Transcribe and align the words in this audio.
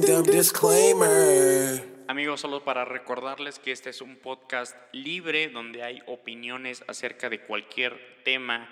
Disclaimer. 0.00 2.04
Amigos, 2.06 2.40
solo 2.40 2.64
para 2.64 2.84
recordarles 2.84 3.58
que 3.58 3.72
este 3.72 3.90
es 3.90 4.00
un 4.00 4.16
podcast 4.16 4.76
libre 4.92 5.48
donde 5.48 5.82
hay 5.82 6.02
opiniones 6.06 6.84
acerca 6.86 7.28
de 7.28 7.40
cualquier 7.40 8.22
tema 8.24 8.68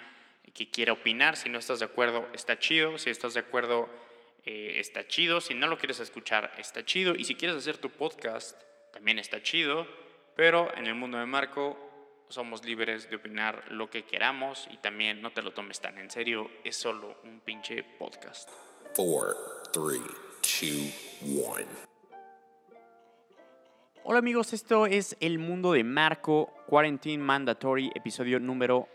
que 0.54 0.70
quiera 0.70 0.92
opinar. 0.92 1.36
Si 1.36 1.48
no 1.48 1.58
estás 1.58 1.80
de 1.80 1.86
acuerdo, 1.86 2.28
está 2.32 2.60
chido. 2.60 2.96
Si 2.98 3.10
estás 3.10 3.34
de 3.34 3.40
acuerdo, 3.40 3.88
eh, 4.44 4.74
está 4.76 5.08
chido. 5.08 5.40
Si 5.40 5.54
no 5.54 5.66
lo 5.66 5.78
quieres 5.78 5.98
escuchar, 5.98 6.52
está 6.58 6.84
chido. 6.84 7.16
Y 7.16 7.24
si 7.24 7.34
quieres 7.34 7.56
hacer 7.56 7.78
tu 7.78 7.90
podcast, 7.90 8.60
también 8.92 9.18
está 9.18 9.42
chido. 9.42 9.84
Pero 10.36 10.72
en 10.76 10.86
el 10.86 10.94
mundo 10.94 11.18
de 11.18 11.26
Marco 11.26 11.76
somos 12.28 12.64
libres 12.64 13.10
de 13.10 13.16
opinar 13.16 13.64
lo 13.70 13.90
que 13.90 14.04
queramos 14.04 14.68
y 14.70 14.76
también 14.76 15.22
no 15.22 15.32
te 15.32 15.42
lo 15.42 15.52
tomes 15.52 15.80
tan 15.80 15.98
en 15.98 16.08
serio. 16.08 16.48
Es 16.62 16.76
solo 16.76 17.18
un 17.24 17.40
pinche 17.40 17.82
podcast. 17.82 18.48
4, 18.94 19.34
3, 19.72 20.00
2, 20.40 21.05
1. 21.22 21.64
Hola 24.04 24.18
amigos, 24.18 24.52
esto 24.52 24.86
es 24.86 25.16
El 25.20 25.38
Mundo 25.38 25.72
de 25.72 25.82
Marco, 25.82 26.52
Quarantine 26.66 27.22
Mandatory, 27.22 27.90
episodio 27.94 28.38
número 28.38 28.88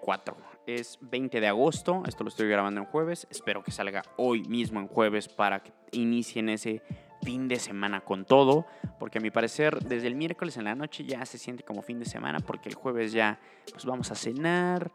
4. 0.00 0.36
Es 0.66 0.98
20 1.00 1.40
de 1.40 1.48
agosto, 1.48 2.02
esto 2.06 2.24
lo 2.24 2.28
estoy 2.28 2.48
grabando 2.48 2.80
en 2.80 2.86
jueves, 2.86 3.26
espero 3.30 3.62
que 3.62 3.70
salga 3.70 4.02
hoy 4.16 4.44
mismo 4.44 4.80
en 4.80 4.88
jueves 4.88 5.28
para 5.28 5.62
que 5.62 5.72
inicien 5.92 6.48
ese 6.48 6.82
fin 7.22 7.48
de 7.48 7.58
semana 7.58 8.00
con 8.00 8.24
todo, 8.24 8.66
porque 8.98 9.18
a 9.18 9.20
mi 9.20 9.30
parecer 9.30 9.78
desde 9.80 10.08
el 10.08 10.14
miércoles 10.14 10.56
en 10.56 10.64
la 10.64 10.74
noche 10.74 11.04
ya 11.04 11.24
se 11.26 11.38
siente 11.38 11.62
como 11.62 11.82
fin 11.82 11.98
de 11.98 12.06
semana, 12.06 12.40
porque 12.40 12.68
el 12.68 12.74
jueves 12.74 13.12
ya 13.12 13.38
pues 13.70 13.84
vamos 13.84 14.10
a 14.10 14.14
cenar, 14.14 14.90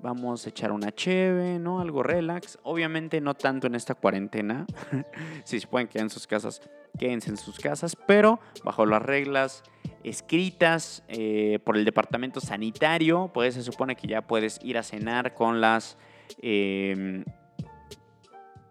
vamos 0.00 0.46
a 0.46 0.48
echar 0.48 0.72
una 0.72 0.92
cheve, 0.92 1.58
¿no? 1.58 1.80
Algo 1.80 2.02
relax. 2.02 2.58
Obviamente 2.62 3.20
no 3.20 3.34
tanto 3.34 3.66
en 3.66 3.74
esta 3.74 3.94
cuarentena. 3.94 4.66
si 5.44 5.60
se 5.60 5.66
pueden 5.66 5.88
quedar 5.88 6.04
en 6.04 6.10
sus 6.10 6.26
casas, 6.26 6.60
quédense 6.98 7.30
en 7.30 7.36
sus 7.36 7.58
casas, 7.58 7.96
pero 8.06 8.40
bajo 8.64 8.86
las 8.86 9.02
reglas 9.02 9.62
escritas 10.04 11.02
eh, 11.08 11.58
por 11.64 11.76
el 11.76 11.84
departamento 11.84 12.40
sanitario, 12.40 13.30
pues 13.32 13.54
se 13.54 13.62
supone 13.62 13.96
que 13.96 14.06
ya 14.06 14.22
puedes 14.22 14.60
ir 14.62 14.78
a 14.78 14.82
cenar 14.82 15.34
con 15.34 15.60
las... 15.60 15.96
Eh, 16.42 17.24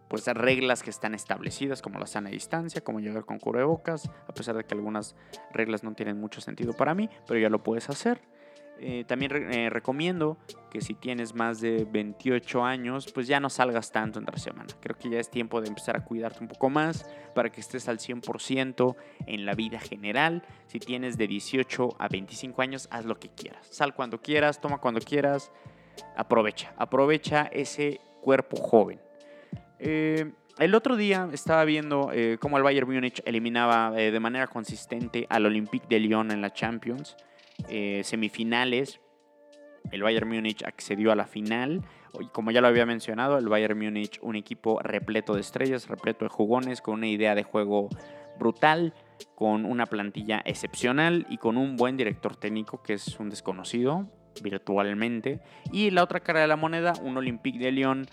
pues 0.07 0.25
reglas 0.27 0.83
que 0.83 0.89
están 0.89 1.13
establecidas 1.13 1.81
como 1.81 1.99
la 1.99 2.07
sana 2.07 2.29
distancia, 2.29 2.81
como 2.81 3.01
llegar 3.01 3.25
con 3.25 3.39
cubrebocas, 3.39 4.09
a 4.27 4.33
pesar 4.33 4.55
de 4.55 4.63
que 4.63 4.73
algunas 4.73 5.15
reglas 5.51 5.83
no 5.83 5.93
tienen 5.95 6.17
mucho 6.17 6.39
sentido 6.39 6.71
para 6.73 6.95
mí, 6.95 7.09
pero 7.27 7.39
ya 7.39 7.49
lo 7.49 7.61
puedes 7.61 7.89
hacer. 7.89 8.21
Eh, 8.79 9.03
también 9.07 9.31
eh, 9.51 9.69
recomiendo 9.69 10.37
que 10.69 10.81
si 10.81 10.93
tienes 10.93 11.33
más 11.33 11.61
de 11.61 11.85
28 11.89 12.63
años, 12.63 13.11
pues 13.11 13.27
ya 13.27 13.39
no 13.39 13.49
salgas 13.49 13.91
tanto 13.91 14.19
entre 14.19 14.37
semana. 14.39 14.67
Creo 14.79 14.97
que 14.97 15.09
ya 15.09 15.19
es 15.19 15.29
tiempo 15.29 15.61
de 15.61 15.67
empezar 15.67 15.97
a 15.97 16.03
cuidarte 16.03 16.39
un 16.41 16.47
poco 16.47 16.69
más 16.69 17.09
para 17.33 17.49
que 17.49 17.61
estés 17.61 17.87
al 17.87 17.97
100% 17.97 18.95
en 19.25 19.45
la 19.45 19.53
vida 19.53 19.79
general. 19.79 20.43
Si 20.67 20.79
tienes 20.79 21.17
de 21.17 21.27
18 21.27 21.95
a 21.97 22.07
25 22.07 22.61
años, 22.61 22.87
haz 22.91 23.05
lo 23.05 23.19
que 23.19 23.29
quieras. 23.29 23.67
Sal 23.71 23.95
cuando 23.95 24.21
quieras, 24.21 24.61
toma 24.61 24.79
cuando 24.79 24.99
quieras. 24.99 25.51
Aprovecha, 26.15 26.73
aprovecha 26.77 27.49
ese 27.51 27.99
cuerpo 28.21 28.57
joven. 28.57 28.99
Eh, 29.79 30.31
el 30.59 30.75
otro 30.75 30.95
día 30.95 31.29
estaba 31.31 31.63
viendo 31.65 32.11
cómo 32.39 32.57
el 32.57 32.63
Bayern 32.63 32.91
Múnich 32.91 33.21
eliminaba 33.25 33.91
de 33.91 34.19
manera 34.19 34.47
consistente 34.47 35.27
al 35.29 35.45
Olympique 35.45 35.85
de 35.87 35.99
Lyon 35.99 36.31
en 36.31 36.41
la 36.41 36.51
Champions. 36.51 37.15
Eh, 37.69 38.01
semifinales. 38.03 38.99
El 39.91 40.03
Bayern 40.03 40.27
Múnich 40.27 40.63
accedió 40.63 41.11
a 41.11 41.15
la 41.15 41.25
final. 41.25 41.81
Como 42.31 42.51
ya 42.51 42.61
lo 42.61 42.67
había 42.67 42.85
mencionado, 42.85 43.37
el 43.37 43.47
Bayern 43.47 43.77
Múnich, 43.77 44.19
un 44.21 44.35
equipo 44.35 44.79
repleto 44.81 45.33
de 45.33 45.41
estrellas, 45.41 45.87
repleto 45.87 46.25
de 46.25 46.29
jugones, 46.29 46.81
con 46.81 46.95
una 46.95 47.07
idea 47.07 47.35
de 47.35 47.43
juego 47.43 47.89
brutal, 48.39 48.93
con 49.35 49.65
una 49.65 49.85
plantilla 49.85 50.41
excepcional 50.45 51.25
y 51.29 51.37
con 51.37 51.57
un 51.57 51.75
buen 51.75 51.97
director 51.97 52.35
técnico 52.35 52.81
que 52.81 52.93
es 52.93 53.19
un 53.19 53.29
desconocido 53.29 54.07
virtualmente. 54.41 55.41
Y 55.71 55.91
la 55.91 56.03
otra 56.03 56.19
cara 56.19 56.41
de 56.41 56.47
la 56.47 56.55
moneda, 56.55 56.93
un 57.01 57.17
Olympique 57.17 57.59
de 57.59 57.71
Lyon 57.71 58.07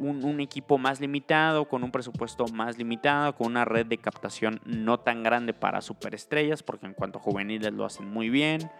un, 0.00 0.40
equipo 0.40 0.78
más 0.78 1.00
limitado, 1.00 1.68
con 1.68 1.84
un 1.84 1.90
presupuesto 1.90 2.46
más 2.48 2.78
limitado, 2.78 3.34
con 3.34 3.48
una 3.48 3.64
red 3.64 3.86
de 3.86 3.98
captación 3.98 4.60
no 4.64 5.00
tan 5.00 5.22
grande 5.22 5.52
para 5.52 5.80
superestrellas, 5.80 6.62
porque 6.62 6.86
en 6.86 6.94
cuanto 6.94 7.18
a 7.18 7.22
juveniles 7.22 7.72
lo 7.72 7.84
hacen 7.84 8.10
muy 8.10 8.30
bien, 8.30 8.70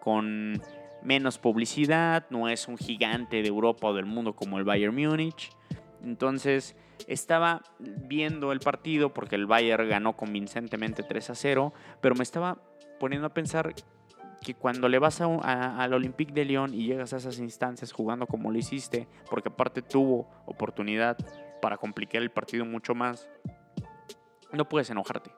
con 0.00 0.60
menos 1.02 1.38
publicidad, 1.38 2.26
no 2.30 2.48
es 2.48 2.68
un 2.68 2.76
gigante 2.76 3.42
de 3.42 3.48
Europa 3.48 3.86
o 3.86 3.94
del 3.94 4.06
mundo 4.06 4.34
como 4.34 4.58
el 4.58 4.64
Bayern 4.64 4.94
Múnich. 4.94 5.50
Entonces 6.02 6.76
estaba 7.06 7.62
viendo 7.78 8.52
el 8.52 8.60
partido 8.60 9.12
porque 9.14 9.36
el 9.36 9.46
Bayern 9.46 9.88
ganó 9.88 10.16
convincentemente 10.16 11.02
3 11.02 11.30
a 11.30 11.34
0, 11.34 11.72
pero 12.00 12.14
me 12.14 12.22
estaba 12.22 12.58
poniendo 12.98 13.26
a 13.26 13.34
pensar 13.34 13.74
que 14.42 14.54
cuando 14.54 14.88
le 14.88 14.98
vas 14.98 15.20
al 15.20 15.92
Olympique 15.94 16.32
de 16.32 16.44
Lyon 16.44 16.74
y 16.74 16.86
llegas 16.86 17.12
a 17.12 17.16
esas 17.16 17.38
instancias 17.38 17.92
jugando 17.92 18.26
como 18.26 18.50
lo 18.50 18.58
hiciste, 18.58 19.08
porque 19.30 19.48
aparte 19.48 19.82
tuvo 19.82 20.28
oportunidad 20.46 21.16
para 21.60 21.78
complicar 21.78 22.22
el 22.22 22.30
partido 22.30 22.64
mucho 22.64 22.94
más, 22.94 23.28
no 24.52 24.68
puedes 24.68 24.90
enojarte. 24.90 25.30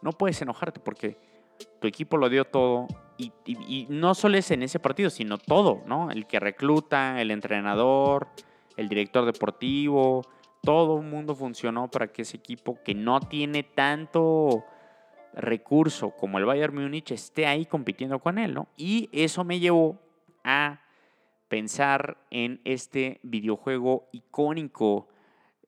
No 0.00 0.12
puedes 0.12 0.40
enojarte 0.42 0.80
porque 0.80 1.16
tu 1.80 1.86
equipo 1.86 2.16
lo 2.16 2.28
dio 2.28 2.44
todo 2.44 2.88
y, 3.16 3.32
y, 3.46 3.86
no 3.88 4.14
solo 4.14 4.36
es 4.36 4.50
en 4.50 4.62
ese 4.62 4.80
partido, 4.80 5.10
sino 5.10 5.38
todo, 5.38 5.82
¿no? 5.86 6.10
El 6.10 6.26
que 6.26 6.40
recluta, 6.40 7.20
el 7.20 7.30
entrenador, 7.30 8.26
el 8.76 8.88
director 8.88 9.24
deportivo, 9.24 10.22
todo 10.62 10.98
el 10.98 11.06
mundo 11.06 11.34
funcionó 11.34 11.88
para 11.88 12.08
que 12.08 12.22
ese 12.22 12.36
equipo 12.36 12.78
que 12.84 12.94
no 12.94 13.20
tiene 13.20 13.62
tanto 13.62 14.64
recurso 15.34 16.10
como 16.10 16.38
el 16.38 16.44
Bayern 16.44 16.74
Múnich 16.74 17.12
esté 17.12 17.46
ahí 17.46 17.66
compitiendo 17.66 18.18
con 18.18 18.38
él, 18.38 18.54
¿no? 18.54 18.68
Y 18.76 19.08
eso 19.12 19.44
me 19.44 19.60
llevó 19.60 19.98
a 20.44 20.80
pensar 21.48 22.16
en 22.30 22.60
este 22.64 23.20
videojuego 23.22 24.08
icónico, 24.12 25.08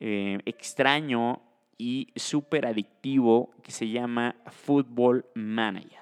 eh, 0.01 0.39
extraño 0.47 1.43
y 1.77 2.09
súper 2.17 2.67
adictivo 2.67 3.51
que 3.63 3.71
se 3.71 3.89
llama 3.89 4.37
Football 4.47 5.27
Manager. 5.35 6.01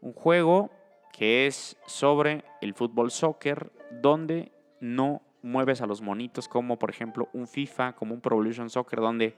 Un 0.00 0.12
juego 0.12 0.70
que 1.12 1.46
es 1.46 1.76
sobre 1.86 2.44
el 2.60 2.74
fútbol 2.74 3.10
soccer 3.10 3.70
donde 3.90 4.50
no 4.80 5.22
mueves 5.42 5.80
a 5.82 5.86
los 5.86 6.00
monitos 6.00 6.48
como 6.48 6.78
por 6.78 6.90
ejemplo 6.90 7.28
un 7.32 7.46
FIFA, 7.46 7.92
como 7.92 8.14
un 8.14 8.20
Pro 8.20 8.36
Evolution 8.36 8.70
Soccer 8.70 9.00
donde 9.00 9.36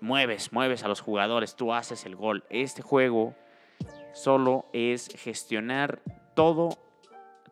mueves, 0.00 0.52
mueves 0.52 0.84
a 0.84 0.88
los 0.88 1.00
jugadores, 1.00 1.56
tú 1.56 1.72
haces 1.72 2.04
el 2.06 2.16
gol. 2.16 2.44
Este 2.50 2.82
juego 2.82 3.34
solo 4.12 4.66
es 4.72 5.08
gestionar 5.16 6.00
todo, 6.34 6.70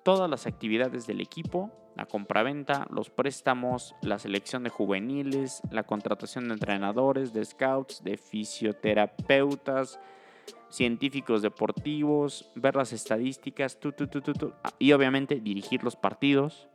todas 0.03 0.28
las 0.31 0.47
actividades 0.47 1.06
del 1.06 1.21
equipo, 1.21 1.71
la 1.97 2.06
compraventa, 2.06 2.87
los 2.91 3.10
préstamos, 3.10 3.94
la 4.03 4.19
selección 4.19 4.65
de 4.65 4.71
juveniles, 4.71 5.62
la 5.71 5.84
contratación 5.84 6.49
de 6.49 6.55
entrenadores, 6.55 7.32
de 7.32 7.44
scouts, 7.44 8.03
de 8.03 8.16
fisioterapeutas, 8.16 10.00
científicos 10.69 11.41
deportivos, 11.43 12.50
ver 12.56 12.75
las 12.75 12.93
estadísticas, 12.93 13.78
y 14.78 14.93
obviamente 14.93 15.41
dirigir 15.41 15.84
los 15.84 15.97
partidos. 15.97 16.69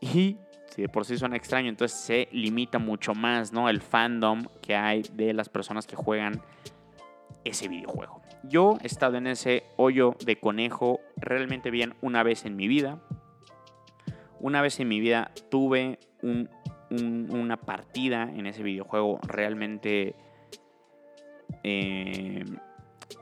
Y 0.00 0.38
si 0.70 0.82
de 0.82 0.88
por 0.88 1.04
sí 1.04 1.18
suena 1.18 1.36
extraño, 1.36 1.68
entonces 1.68 1.98
se 1.98 2.28
limita 2.32 2.78
mucho 2.78 3.14
más, 3.14 3.52
¿no? 3.52 3.68
El 3.68 3.80
fandom 3.80 4.44
que 4.62 4.74
hay 4.74 5.02
de 5.12 5.32
las 5.34 5.48
personas 5.48 5.86
que 5.86 5.96
juegan 5.96 6.40
ese 7.44 7.68
videojuego. 7.68 8.22
Yo 8.44 8.78
he 8.82 8.86
estado 8.86 9.16
en 9.16 9.26
ese 9.26 9.64
hoyo 9.76 10.16
de 10.24 10.36
conejo 10.36 11.00
realmente 11.16 11.70
bien 11.70 11.94
una 12.00 12.22
vez 12.22 12.44
en 12.44 12.56
mi 12.56 12.68
vida. 12.68 13.00
Una 14.38 14.62
vez 14.62 14.80
en 14.80 14.88
mi 14.88 15.00
vida 15.00 15.32
tuve 15.50 15.98
una 16.90 17.56
partida 17.58 18.22
en 18.22 18.46
ese 18.46 18.62
videojuego 18.62 19.20
realmente... 19.22 20.14
Eh, 21.62 22.44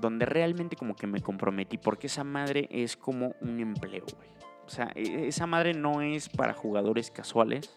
donde 0.01 0.27
realmente 0.27 0.77
como 0.77 0.95
que 0.95 1.07
me 1.07 1.21
comprometí, 1.21 1.79
porque 1.79 2.09
esa 2.09 2.23
madre 2.23 2.69
es 2.71 2.97
como 2.97 3.35
un 3.41 3.59
empleo, 3.59 4.05
güey. 4.17 4.38
O 4.69 4.71
sea, 4.71 4.93
e, 4.95 5.29
esa 5.29 5.47
madre 5.47 5.73
no 5.73 6.03
es 6.03 6.29
para 6.29 6.53
jugadores 6.53 7.11
casuales. 7.11 7.75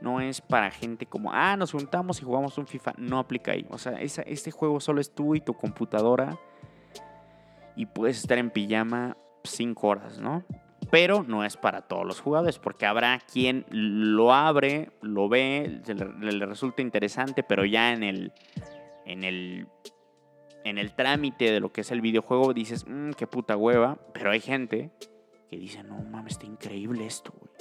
No 0.00 0.20
es 0.20 0.40
para 0.40 0.72
gente 0.72 1.06
como, 1.06 1.32
ah, 1.32 1.56
nos 1.56 1.70
juntamos 1.70 2.20
y 2.20 2.24
jugamos 2.24 2.58
un 2.58 2.66
FIFA. 2.66 2.94
No 2.98 3.20
aplica 3.20 3.52
ahí. 3.52 3.64
O 3.70 3.78
sea, 3.78 3.92
este 4.00 4.50
juego 4.50 4.80
solo 4.80 5.00
es 5.00 5.14
tú 5.14 5.36
y 5.36 5.40
tu 5.40 5.54
computadora. 5.54 6.36
Y 7.76 7.86
puedes 7.86 8.18
estar 8.18 8.38
en 8.38 8.50
pijama 8.50 9.16
5 9.44 9.86
horas, 9.86 10.18
¿no? 10.18 10.44
Pero 10.90 11.22
no 11.22 11.44
es 11.44 11.56
para 11.56 11.82
todos 11.82 12.04
los 12.04 12.20
jugadores, 12.20 12.58
porque 12.58 12.86
habrá 12.86 13.20
quien 13.20 13.64
lo 13.70 14.34
abre, 14.34 14.90
lo 15.00 15.28
ve, 15.28 15.80
le, 15.86 16.46
resulta 16.46 16.82
interesante, 16.82 17.42
pero 17.42 17.64
ya 17.64 17.92
en 17.92 18.02
el, 18.02 18.32
en 19.04 19.24
el, 19.24 19.68
en 20.64 20.78
el 20.78 20.94
trámite 20.94 21.50
de 21.50 21.60
lo 21.60 21.72
que 21.72 21.82
es 21.82 21.90
el 21.92 22.00
videojuego 22.00 22.52
dices, 22.52 22.84
mmm, 22.86 23.12
qué 23.12 23.28
puta 23.28 23.56
hueva. 23.56 23.98
Pero 24.12 24.32
hay 24.32 24.40
gente 24.40 24.90
que 25.48 25.56
dicen, 25.58 25.88
no 25.88 25.98
mames, 25.98 26.32
está 26.32 26.46
increíble 26.46 27.06
esto, 27.06 27.32
güey. 27.38 27.52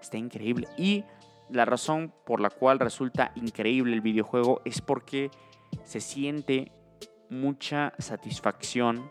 Está 0.00 0.18
increíble. 0.18 0.68
Y 0.76 1.04
la 1.50 1.64
razón 1.64 2.12
por 2.24 2.40
la 2.40 2.50
cual 2.50 2.78
resulta 2.78 3.32
increíble 3.34 3.94
el 3.94 4.00
videojuego 4.00 4.60
es 4.64 4.80
porque 4.80 5.30
se 5.82 6.00
siente 6.00 6.72
mucha 7.30 7.92
satisfacción 7.98 9.10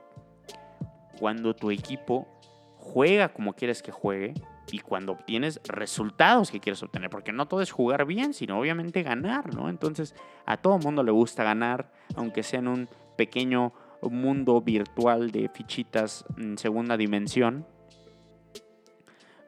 cuando 1.20 1.56
tu 1.56 1.72
equipo 1.72 2.28
juega 2.78 3.30
como 3.30 3.54
quieres 3.54 3.82
que 3.82 3.92
juegue 3.92 4.34
y 4.72 4.80
cuando 4.80 5.14
obtienes 5.14 5.62
resultados 5.66 6.52
que 6.52 6.60
quieres 6.60 6.82
obtener, 6.84 7.10
porque 7.10 7.32
no 7.32 7.48
todo 7.48 7.62
es 7.62 7.72
jugar 7.72 8.06
bien, 8.06 8.34
sino 8.34 8.60
obviamente 8.60 9.04
ganar, 9.04 9.54
¿no? 9.54 9.70
Entonces, 9.70 10.16
a 10.46 10.58
todo 10.58 10.80
mundo 10.80 11.04
le 11.04 11.12
gusta 11.12 11.44
ganar, 11.44 11.92
aunque 12.16 12.44
sea 12.44 12.60
en 12.60 12.68
un 12.68 12.90
pequeño 13.18 13.74
mundo 14.02 14.62
virtual 14.62 15.32
de 15.32 15.50
fichitas 15.50 16.26
en 16.38 16.58
segunda 16.58 16.98
dimensión, 16.98 17.66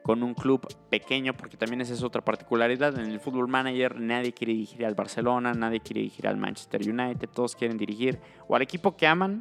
con 0.06 0.22
un 0.22 0.34
club 0.34 0.64
pequeño, 0.88 1.34
porque 1.36 1.56
también 1.56 1.80
esa 1.80 1.92
es 1.92 2.04
otra 2.04 2.24
particularidad. 2.24 2.96
En 2.96 3.10
el 3.10 3.18
Football 3.18 3.48
Manager 3.48 3.98
nadie 3.98 4.32
quiere 4.32 4.52
dirigir 4.52 4.86
al 4.86 4.94
Barcelona, 4.94 5.52
nadie 5.52 5.80
quiere 5.80 6.02
dirigir 6.02 6.28
al 6.28 6.36
Manchester 6.36 6.80
United, 6.88 7.28
todos 7.28 7.56
quieren 7.56 7.76
dirigir 7.76 8.20
o 8.46 8.54
al 8.54 8.62
equipo 8.62 8.96
que 8.96 9.08
aman, 9.08 9.40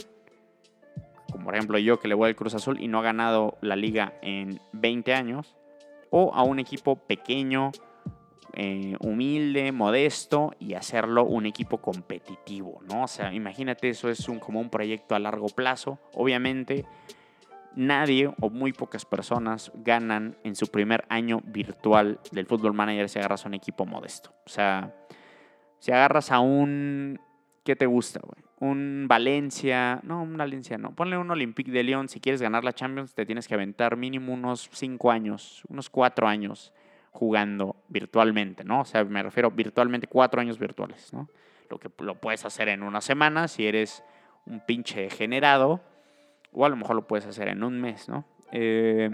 como 1.31 1.45
por 1.45 1.53
ejemplo 1.53 1.77
yo 1.77 1.99
que 1.99 2.07
le 2.07 2.15
voy 2.15 2.29
al 2.29 2.35
Cruz 2.35 2.55
Azul 2.55 2.81
y 2.81 2.87
no 2.87 2.97
ha 2.97 3.03
ganado 3.03 3.59
la 3.61 3.75
liga 3.75 4.13
en 4.23 4.59
20 4.71 5.13
años, 5.13 5.55
o 6.09 6.33
a 6.33 6.41
un 6.41 6.57
equipo 6.57 6.95
pequeño, 6.95 7.71
eh, 8.53 8.95
humilde, 9.01 9.71
modesto 9.71 10.55
y 10.59 10.73
hacerlo 10.73 11.25
un 11.25 11.45
equipo 11.45 11.77
competitivo, 11.77 12.81
¿no? 12.89 13.03
O 13.03 13.07
sea, 13.07 13.31
imagínate, 13.35 13.89
eso 13.89 14.09
es 14.09 14.27
un, 14.27 14.39
como 14.39 14.59
un 14.59 14.71
proyecto 14.71 15.13
a 15.13 15.19
largo 15.19 15.45
plazo. 15.45 15.99
Obviamente, 16.13 16.85
nadie 17.75 18.33
o 18.39 18.49
muy 18.49 18.73
pocas 18.73 19.05
personas 19.05 19.71
ganan 19.75 20.37
en 20.43 20.55
su 20.55 20.67
primer 20.67 21.05
año 21.09 21.41
virtual 21.45 22.19
del 22.31 22.45
Football 22.45 22.73
Manager 22.73 23.09
si 23.09 23.19
agarras 23.19 23.45
a 23.45 23.47
un 23.47 23.53
equipo 23.53 23.85
modesto. 23.85 24.33
O 24.45 24.49
sea, 24.49 24.93
si 25.79 25.91
agarras 25.91 26.31
a 26.31 26.39
un... 26.39 27.19
¿Qué 27.63 27.75
te 27.75 27.85
gusta, 27.85 28.19
güey? 28.23 28.43
Un 28.59 29.05
Valencia, 29.07 29.99
no, 30.03 30.23
un 30.23 30.37
Valencia 30.37 30.77
no. 30.77 30.95
Ponle 30.95 31.17
un 31.17 31.29
Olympique 31.31 31.71
de 31.71 31.83
Lyon. 31.83 32.07
Si 32.07 32.19
quieres 32.19 32.41
ganar 32.41 32.63
la 32.63 32.73
Champions, 32.73 33.13
te 33.13 33.25
tienes 33.25 33.47
que 33.47 33.55
aventar 33.55 33.97
mínimo 33.97 34.33
unos 34.33 34.69
5 34.71 35.11
años, 35.11 35.63
unos 35.67 35.89
4 35.89 36.27
años 36.27 36.73
jugando 37.11 37.75
virtualmente, 37.87 38.63
¿no? 38.63 38.81
O 38.81 38.85
sea, 38.85 39.03
me 39.03 39.23
refiero 39.23 39.49
virtualmente, 39.51 40.07
4 40.07 40.41
años 40.41 40.59
virtuales, 40.59 41.11
¿no? 41.13 41.29
Lo 41.69 41.79
que 41.79 41.89
lo 41.99 42.19
puedes 42.19 42.45
hacer 42.45 42.69
en 42.69 42.83
una 42.83 43.01
semana 43.01 43.47
si 43.47 43.65
eres 43.65 44.03
un 44.45 44.59
pinche 44.65 45.01
degenerado, 45.01 45.81
o 46.55 46.65
a 46.65 46.69
lo 46.69 46.75
mejor 46.75 46.95
lo 46.95 47.07
puedes 47.07 47.25
hacer 47.25 47.47
en 47.49 47.63
un 47.63 47.79
mes, 47.79 48.09
¿no? 48.09 48.25
Eh, 48.51 49.11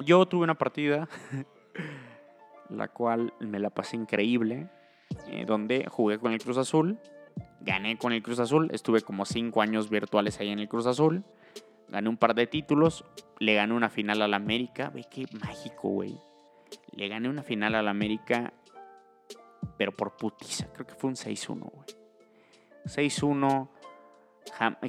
yo 0.00 0.26
tuve 0.26 0.44
una 0.44 0.56
partida, 0.56 1.08
la 2.68 2.88
cual 2.88 3.32
me 3.40 3.58
la 3.58 3.70
pasé 3.70 3.96
increíble, 3.96 4.68
eh, 5.28 5.44
donde 5.46 5.86
jugué 5.88 6.18
con 6.18 6.32
el 6.32 6.42
Cruz 6.42 6.58
Azul 6.58 6.98
gané 7.60 7.96
con 7.98 8.12
el 8.12 8.22
Cruz 8.22 8.38
Azul, 8.38 8.70
estuve 8.72 9.02
como 9.02 9.24
cinco 9.24 9.62
años 9.62 9.90
virtuales 9.90 10.40
ahí 10.40 10.50
en 10.50 10.58
el 10.58 10.68
Cruz 10.68 10.86
Azul, 10.86 11.24
gané 11.88 12.08
un 12.08 12.16
par 12.16 12.34
de 12.34 12.46
títulos, 12.46 13.04
le 13.38 13.54
gané 13.54 13.74
una 13.74 13.90
final 13.90 14.22
al 14.22 14.34
América, 14.34 14.90
ve 14.90 15.04
qué 15.10 15.26
mágico, 15.40 15.88
güey. 15.88 16.18
Le 16.92 17.08
gané 17.08 17.28
una 17.28 17.42
final 17.42 17.74
al 17.74 17.88
América, 17.88 18.52
pero 19.76 19.92
por 19.92 20.16
putiza, 20.16 20.72
creo 20.72 20.86
que 20.86 20.94
fue 20.94 21.10
un 21.10 21.16
6-1, 21.16 21.58
güey. 21.58 21.86
6-1, 22.84 23.68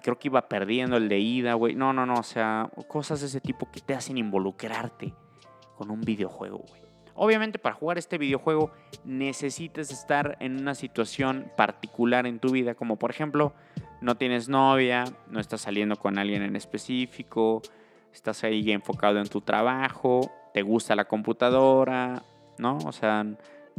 creo 0.01 0.17
que 0.19 0.27
iba 0.27 0.47
perdiendo 0.47 0.97
el 0.97 1.09
de 1.09 1.19
ida, 1.19 1.53
güey. 1.53 1.75
No, 1.75 1.93
no, 1.93 2.05
no, 2.05 2.15
o 2.15 2.23
sea, 2.23 2.69
cosas 2.87 3.21
de 3.21 3.27
ese 3.27 3.41
tipo 3.41 3.69
que 3.71 3.81
te 3.81 3.93
hacen 3.93 4.17
involucrarte 4.17 5.13
con 5.75 5.91
un 5.91 6.01
videojuego, 6.01 6.59
güey. 6.67 6.81
Obviamente 7.21 7.59
para 7.59 7.75
jugar 7.75 7.97
este 7.97 8.17
videojuego 8.17 8.71
necesitas 9.03 9.91
estar 9.91 10.37
en 10.39 10.57
una 10.57 10.73
situación 10.73 11.51
particular 11.57 12.25
en 12.25 12.39
tu 12.39 12.51
vida, 12.51 12.75
como 12.75 12.95
por 12.95 13.11
ejemplo, 13.11 13.53
no 13.99 14.15
tienes 14.15 14.47
novia, 14.47 15.03
no 15.29 15.41
estás 15.41 15.61
saliendo 15.61 15.97
con 15.97 16.17
alguien 16.17 16.43
en 16.43 16.55
específico, 16.55 17.61
estás 18.13 18.45
ahí 18.45 18.71
enfocado 18.71 19.19
en 19.19 19.27
tu 19.27 19.41
trabajo, 19.41 20.31
te 20.53 20.61
gusta 20.61 20.95
la 20.95 21.05
computadora, 21.05 22.23
¿no? 22.57 22.77
O 22.85 22.93
sea, 22.93 23.25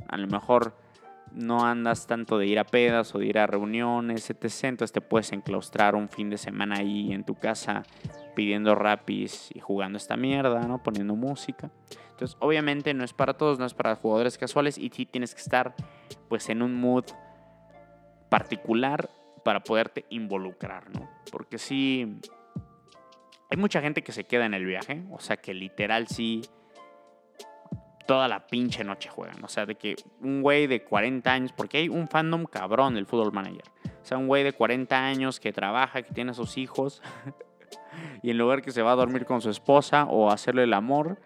a 0.08 0.16
lo 0.18 0.26
mejor 0.26 0.74
no 1.32 1.64
andas 1.64 2.06
tanto 2.06 2.38
de 2.38 2.46
ir 2.46 2.58
a 2.58 2.64
pedas 2.64 3.14
o 3.14 3.18
de 3.18 3.26
ir 3.26 3.38
a 3.38 3.46
reuniones, 3.46 4.30
etc. 4.30 4.64
Entonces 4.64 4.92
te 4.92 5.00
puedes 5.00 5.32
enclaustrar 5.32 5.94
un 5.94 6.08
fin 6.08 6.30
de 6.30 6.38
semana 6.38 6.76
ahí 6.78 7.12
en 7.12 7.24
tu 7.24 7.34
casa 7.34 7.84
pidiendo 8.34 8.74
rapis 8.74 9.50
y 9.54 9.60
jugando 9.60 9.96
esta 9.96 10.16
mierda, 10.16 10.60
¿no? 10.66 10.82
Poniendo 10.82 11.14
música. 11.16 11.70
Entonces, 12.10 12.36
obviamente 12.40 12.92
no 12.94 13.04
es 13.04 13.12
para 13.12 13.34
todos, 13.34 13.58
no 13.58 13.64
es 13.64 13.74
para 13.74 13.96
jugadores 13.96 14.36
casuales 14.36 14.76
y 14.76 14.90
sí 14.90 15.06
tienes 15.06 15.34
que 15.34 15.40
estar 15.40 15.74
pues 16.28 16.48
en 16.48 16.62
un 16.62 16.74
mood 16.74 17.04
particular 18.28 19.08
para 19.44 19.60
poderte 19.64 20.04
involucrar, 20.10 20.90
¿no? 20.90 21.08
Porque 21.32 21.58
sí 21.58 22.20
hay 23.50 23.56
mucha 23.56 23.80
gente 23.80 24.02
que 24.02 24.12
se 24.12 24.24
queda 24.24 24.46
en 24.46 24.54
el 24.54 24.64
viaje, 24.64 25.02
o 25.10 25.18
sea, 25.18 25.36
que 25.38 25.54
literal 25.54 26.08
sí 26.08 26.42
toda 28.06 28.28
la 28.28 28.46
pinche 28.46 28.84
noche 28.84 29.08
juegan. 29.08 29.42
O 29.44 29.48
sea, 29.48 29.66
de 29.66 29.76
que 29.76 29.96
un 30.20 30.42
güey 30.42 30.66
de 30.66 30.82
40 30.82 31.32
años, 31.32 31.52
porque 31.52 31.78
hay 31.78 31.88
un 31.88 32.08
fandom 32.08 32.44
cabrón 32.44 32.94
del 32.94 33.06
Football 33.06 33.32
Manager. 33.32 33.64
O 33.84 34.04
sea, 34.04 34.18
un 34.18 34.26
güey 34.26 34.42
de 34.42 34.52
40 34.52 34.96
años 34.96 35.40
que 35.40 35.52
trabaja, 35.52 36.02
que 36.02 36.12
tiene 36.12 36.32
a 36.32 36.34
sus 36.34 36.58
hijos, 36.58 37.02
y 38.22 38.30
en 38.30 38.38
lugar 38.38 38.62
que 38.62 38.72
se 38.72 38.82
va 38.82 38.92
a 38.92 38.96
dormir 38.96 39.24
con 39.24 39.40
su 39.40 39.50
esposa 39.50 40.04
o 40.04 40.30
hacerle 40.30 40.64
el 40.64 40.72
amor, 40.72 41.20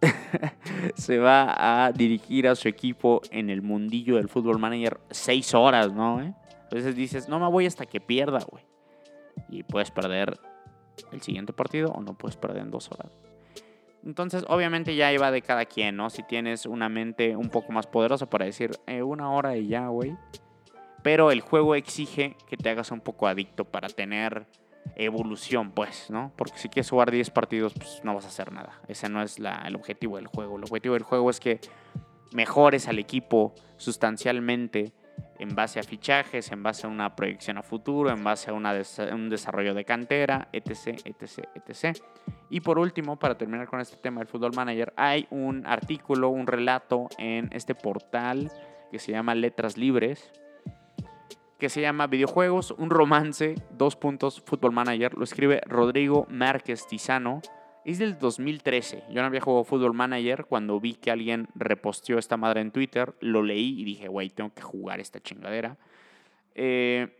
se 0.94 1.18
va 1.18 1.86
a 1.86 1.92
dirigir 1.92 2.48
a 2.48 2.54
su 2.54 2.68
equipo 2.68 3.20
en 3.30 3.50
el 3.50 3.62
mundillo 3.62 4.16
del 4.16 4.28
Football 4.28 4.58
Manager 4.58 5.00
6 5.10 5.54
horas, 5.54 5.92
¿no? 5.92 6.18
A 6.18 6.74
veces 6.74 6.94
dices, 6.94 7.28
no 7.28 7.38
me 7.38 7.48
voy 7.48 7.66
hasta 7.66 7.86
que 7.86 8.00
pierda, 8.00 8.40
güey. 8.50 8.64
Y 9.48 9.62
puedes 9.62 9.90
perder 9.90 10.38
el 11.12 11.22
siguiente 11.22 11.52
partido 11.52 11.90
o 11.92 12.02
no 12.02 12.14
puedes 12.14 12.36
perder 12.36 12.62
en 12.62 12.70
dos 12.70 12.90
horas. 12.90 13.10
Entonces, 14.04 14.44
obviamente 14.48 14.94
ya 14.94 15.12
iba 15.12 15.30
de 15.30 15.42
cada 15.42 15.64
quien, 15.64 15.96
¿no? 15.96 16.10
Si 16.10 16.22
tienes 16.22 16.66
una 16.66 16.88
mente 16.88 17.36
un 17.36 17.50
poco 17.50 17.72
más 17.72 17.86
poderosa 17.86 18.30
para 18.30 18.44
decir 18.44 18.72
eh, 18.86 19.02
una 19.02 19.30
hora 19.30 19.56
y 19.56 19.68
ya, 19.68 19.88
güey. 19.88 20.16
Pero 21.02 21.30
el 21.30 21.40
juego 21.40 21.74
exige 21.74 22.36
que 22.48 22.56
te 22.56 22.70
hagas 22.70 22.90
un 22.90 23.00
poco 23.00 23.26
adicto 23.26 23.64
para 23.64 23.88
tener 23.88 24.46
evolución, 24.96 25.70
pues, 25.70 26.10
¿no? 26.10 26.32
Porque 26.36 26.58
si 26.58 26.68
quieres 26.68 26.90
jugar 26.90 27.10
10 27.10 27.30
partidos, 27.30 27.74
pues 27.74 28.00
no 28.02 28.14
vas 28.14 28.24
a 28.24 28.28
hacer 28.28 28.52
nada. 28.52 28.80
Ese 28.88 29.08
no 29.08 29.22
es 29.22 29.38
el 29.38 29.74
objetivo 29.74 30.16
del 30.16 30.26
juego. 30.26 30.56
El 30.56 30.64
objetivo 30.64 30.94
del 30.94 31.02
juego 31.02 31.30
es 31.30 31.40
que 31.40 31.60
mejores 32.32 32.88
al 32.88 32.98
equipo 32.98 33.54
sustancialmente 33.76 34.92
en 35.38 35.54
base 35.54 35.80
a 35.80 35.82
fichajes, 35.82 36.50
en 36.52 36.62
base 36.62 36.86
a 36.86 36.90
una 36.90 37.14
proyección 37.14 37.58
a 37.58 37.62
futuro, 37.62 38.10
en 38.10 38.22
base 38.24 38.50
a 38.50 38.54
un 38.54 39.28
desarrollo 39.28 39.74
de 39.74 39.84
cantera, 39.84 40.48
etc, 40.52 41.00
etc, 41.04 41.48
etc. 41.54 41.98
Y 42.50 42.60
por 42.60 42.78
último, 42.78 43.18
para 43.18 43.36
terminar 43.36 43.66
con 43.66 43.80
este 43.80 43.96
tema 43.96 44.20
del 44.20 44.28
Football 44.28 44.54
Manager, 44.54 44.92
hay 44.96 45.26
un 45.30 45.66
artículo, 45.66 46.30
un 46.30 46.46
relato 46.46 47.08
en 47.18 47.50
este 47.52 47.74
portal 47.74 48.50
que 48.90 48.98
se 48.98 49.12
llama 49.12 49.34
Letras 49.34 49.76
Libres, 49.76 50.32
que 51.58 51.68
se 51.68 51.80
llama 51.80 52.06
Videojuegos, 52.06 52.70
un 52.72 52.90
romance, 52.90 53.56
dos 53.76 53.96
puntos, 53.96 54.42
Football 54.46 54.72
Manager. 54.72 55.14
Lo 55.14 55.24
escribe 55.24 55.60
Rodrigo 55.66 56.26
Márquez 56.30 56.86
Tizano 56.86 57.42
es 57.90 57.98
del 57.98 58.18
2013. 58.18 59.04
Yo 59.10 59.22
no 59.22 59.26
había 59.26 59.40
jugado 59.40 59.64
Football 59.64 59.94
Manager. 59.94 60.44
Cuando 60.44 60.78
vi 60.78 60.94
que 60.94 61.10
alguien 61.10 61.48
reposteó 61.54 62.18
esta 62.18 62.36
madre 62.36 62.60
en 62.60 62.70
Twitter, 62.70 63.14
lo 63.20 63.42
leí 63.42 63.80
y 63.80 63.84
dije, 63.84 64.08
güey, 64.08 64.28
tengo 64.28 64.52
que 64.52 64.60
jugar 64.60 65.00
esta 65.00 65.20
chingadera. 65.20 65.78
Eh, 66.54 67.16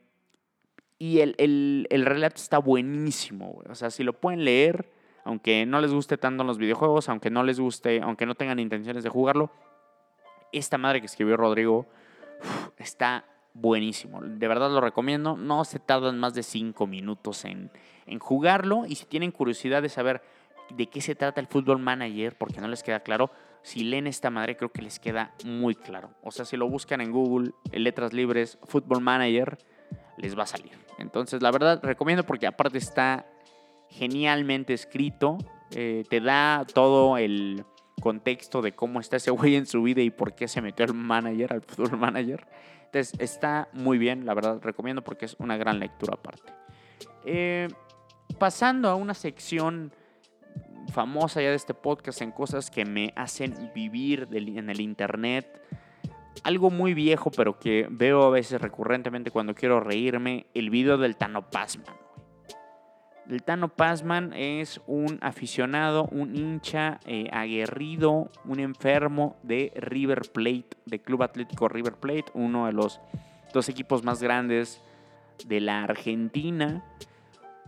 y 0.99 1.21
el, 1.21 1.87
relato 1.91 2.37
está 2.37 2.59
buenísimo, 2.59 3.53
güey. 3.53 3.69
O 3.71 3.75
sea, 3.75 3.91
si 3.91 4.03
lo 4.05 4.13
pueden 4.13 4.45
leer, 4.45 4.91
aunque 5.29 5.67
no 5.67 5.83
les 5.83 5.93
guste 5.93 6.17
tanto 6.17 6.43
los 6.43 6.57
videojuegos, 6.57 7.11
aunque 7.11 7.29
no 7.29 7.43
les 7.43 7.61
guste, 7.61 8.01
aunque 8.01 8.25
no 8.25 8.35
tengan 8.35 8.59
intenciones 8.59 9.05
de 9.05 9.11
jugarlo, 9.11 9.51
esta 10.53 10.79
madre 10.79 11.01
que 11.01 11.07
escribió 11.07 11.37
Rodrigo 11.37 11.87
está 12.79 13.27
buenísimo. 13.53 14.23
De 14.23 14.49
verdad 14.49 14.71
lo 14.71 14.81
recomiendo. 14.81 15.37
No 15.37 15.67
se 15.67 15.81
tardan 15.81 16.19
más 16.19 16.33
de 16.33 16.43
5 16.43 16.87
minutos 16.87 17.45
en, 17.45 17.71
en 18.07 18.19
jugarlo. 18.19 18.87
Y 18.87 18.95
si 18.95 19.05
tienen 19.05 19.31
curiosidad 19.31 19.83
de 19.83 19.91
saber 19.91 20.23
de 20.71 20.87
qué 20.87 21.03
se 21.03 21.15
trata 21.15 21.43
el 21.43 21.47
Fútbol 21.47 21.79
Manager, 21.79 22.35
porque 22.39 22.63
no 22.63 22.69
les 22.69 22.83
queda 22.83 23.01
claro, 23.01 23.31
si 23.61 23.85
leen 23.85 24.07
esta 24.07 24.31
madre 24.31 24.57
creo 24.57 24.71
que 24.71 24.81
les 24.81 24.99
queda 24.99 25.35
muy 25.45 25.75
claro. 25.75 26.09
O 26.23 26.31
sea, 26.31 26.47
si 26.47 26.57
lo 26.57 26.71
buscan 26.71 27.03
en 27.03 27.13
Google, 27.13 27.53
en 27.71 27.85
letras 27.85 28.15
libres, 28.15 28.59
Fútbol 28.63 29.03
Manager, 29.03 29.59
les 30.17 30.39
va 30.39 30.45
a 30.45 30.47
salir. 30.47 30.73
Entonces, 30.97 31.43
la 31.43 31.51
verdad, 31.51 31.81
recomiendo 31.83 32.25
porque 32.25 32.47
aparte 32.47 32.79
está 32.79 33.27
genialmente 33.89 34.75
escrito, 34.75 35.39
eh, 35.75 36.05
te 36.09 36.21
da 36.21 36.67
todo 36.73 37.19
el 37.19 37.65
contexto 38.01 38.63
de 38.63 38.73
cómo 38.73 39.01
está 39.01 39.17
ese 39.17 39.31
güey 39.31 39.57
en 39.57 39.67
su 39.67 39.83
vida 39.83 40.03
y 40.03 40.11
por 40.11 40.35
qué 40.35 40.49
se 40.49 40.63
metió 40.63 40.85
al 40.85 40.95
manager, 40.95 41.53
al 41.53 41.63
fútbol 41.63 41.99
manager. 41.99 42.47
Entonces, 42.85 43.19
está 43.21 43.69
muy 43.73 43.99
bien, 43.99 44.25
la 44.25 44.35
verdad, 44.35 44.61
recomiendo 44.63 45.03
porque 45.03 45.27
es 45.27 45.37
una 45.39 45.57
gran 45.57 45.79
lectura 45.79 46.15
aparte. 46.15 46.53
Eh, 47.25 47.69
pasando 48.39 48.89
a 48.89 48.95
una 48.95 49.15
sección 49.15 49.93
famosa 50.93 51.43
ya 51.43 51.51
de 51.51 51.57
este 51.57 51.75
podcast 51.75 52.23
en 52.23 52.33
cosas 52.33 52.71
que 52.71 52.85
me 52.85 53.13
hacen 53.15 53.71
vivir 53.75 54.29
en 54.33 54.71
el 54.71 54.81
internet. 54.81 55.61
Algo 56.45 56.71
muy 56.71 56.95
viejo, 56.95 57.31
pero 57.31 57.59
que 57.59 57.87
veo 57.91 58.23
a 58.23 58.31
veces 58.31 58.61
recurrentemente 58.61 59.31
cuando 59.31 59.55
quiero 59.55 59.81
reírme, 59.81 60.47
el 60.55 60.71
video 60.71 60.97
del 60.97 61.17
Tano 61.17 61.51
Pazman. 61.51 62.08
El 63.29 63.43
Tano 63.43 63.69
Pazman 63.69 64.33
es 64.33 64.81
un 64.87 65.19
aficionado, 65.21 66.09
un 66.11 66.35
hincha 66.35 66.99
eh, 67.05 67.29
aguerrido, 67.31 68.31
un 68.47 68.59
enfermo 68.59 69.37
de 69.43 69.71
River 69.77 70.23
Plate, 70.33 70.71
de 70.87 71.01
Club 71.01 71.23
Atlético 71.23 71.69
River 71.69 71.95
Plate, 71.95 72.25
uno 72.33 72.65
de 72.67 72.73
los 72.73 73.01
dos 73.53 73.69
equipos 73.69 74.03
más 74.03 74.23
grandes 74.23 74.83
de 75.47 75.61
la 75.61 75.85
Argentina. 75.85 76.83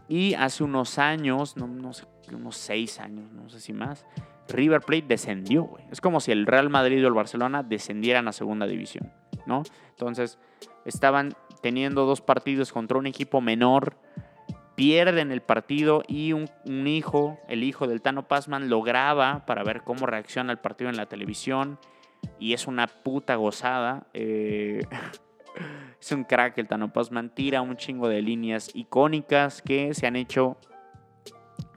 Y 0.08 0.32
hace 0.32 0.64
unos 0.64 0.98
años, 0.98 1.58
no, 1.58 1.92
sé, 1.92 2.06
unos 2.32 2.56
seis 2.56 2.98
años, 2.98 3.30
no 3.30 3.50
sé 3.50 3.60
si 3.60 3.74
más, 3.74 4.06
River 4.48 4.80
Plate 4.80 5.04
descendió. 5.06 5.76
Es 5.90 6.00
como 6.00 6.20
si 6.20 6.32
el 6.32 6.46
Real 6.46 6.70
Madrid 6.70 7.04
o 7.04 7.08
el 7.08 7.14
Barcelona 7.14 7.62
descendieran 7.62 8.28
a 8.28 8.32
segunda 8.32 8.66
división, 8.66 9.12
¿no? 9.44 9.62
Entonces, 9.90 10.38
estaban 10.86 11.34
teniendo 11.60 12.06
dos 12.06 12.22
partidos 12.22 12.72
contra 12.72 12.96
un 12.96 13.06
equipo 13.06 13.42
menor, 13.42 13.94
pierden 14.80 15.30
el 15.30 15.42
partido 15.42 16.02
y 16.08 16.32
un, 16.32 16.48
hijo, 16.86 17.38
el 17.48 17.64
hijo 17.64 17.86
del 17.86 18.00
Tano 18.00 18.26
Pazman, 18.26 18.70
lo 18.70 18.80
graba 18.80 19.44
para 19.44 19.62
ver 19.62 19.82
cómo 19.82 20.06
reacciona 20.06 20.52
el 20.52 20.58
partido 20.58 20.88
en 20.88 20.96
la 20.96 21.04
televisión 21.04 21.78
y 22.38 22.54
es 22.54 22.66
una 22.66 22.86
puta 22.86 23.34
gozada. 23.34 24.06
eh, 24.14 24.80
es 26.00 26.12
un 26.12 26.24
crack 26.24 26.56
el 26.56 26.66
Tano 26.66 26.94
Pazman, 26.94 27.28
tira 27.28 27.60
un 27.60 27.76
chingo 27.76 28.08
de 28.08 28.22
líneas 28.22 28.70
icónicas 28.72 29.60
que 29.60 29.92
se 29.92 30.06
han 30.06 30.16
hecho 30.16 30.56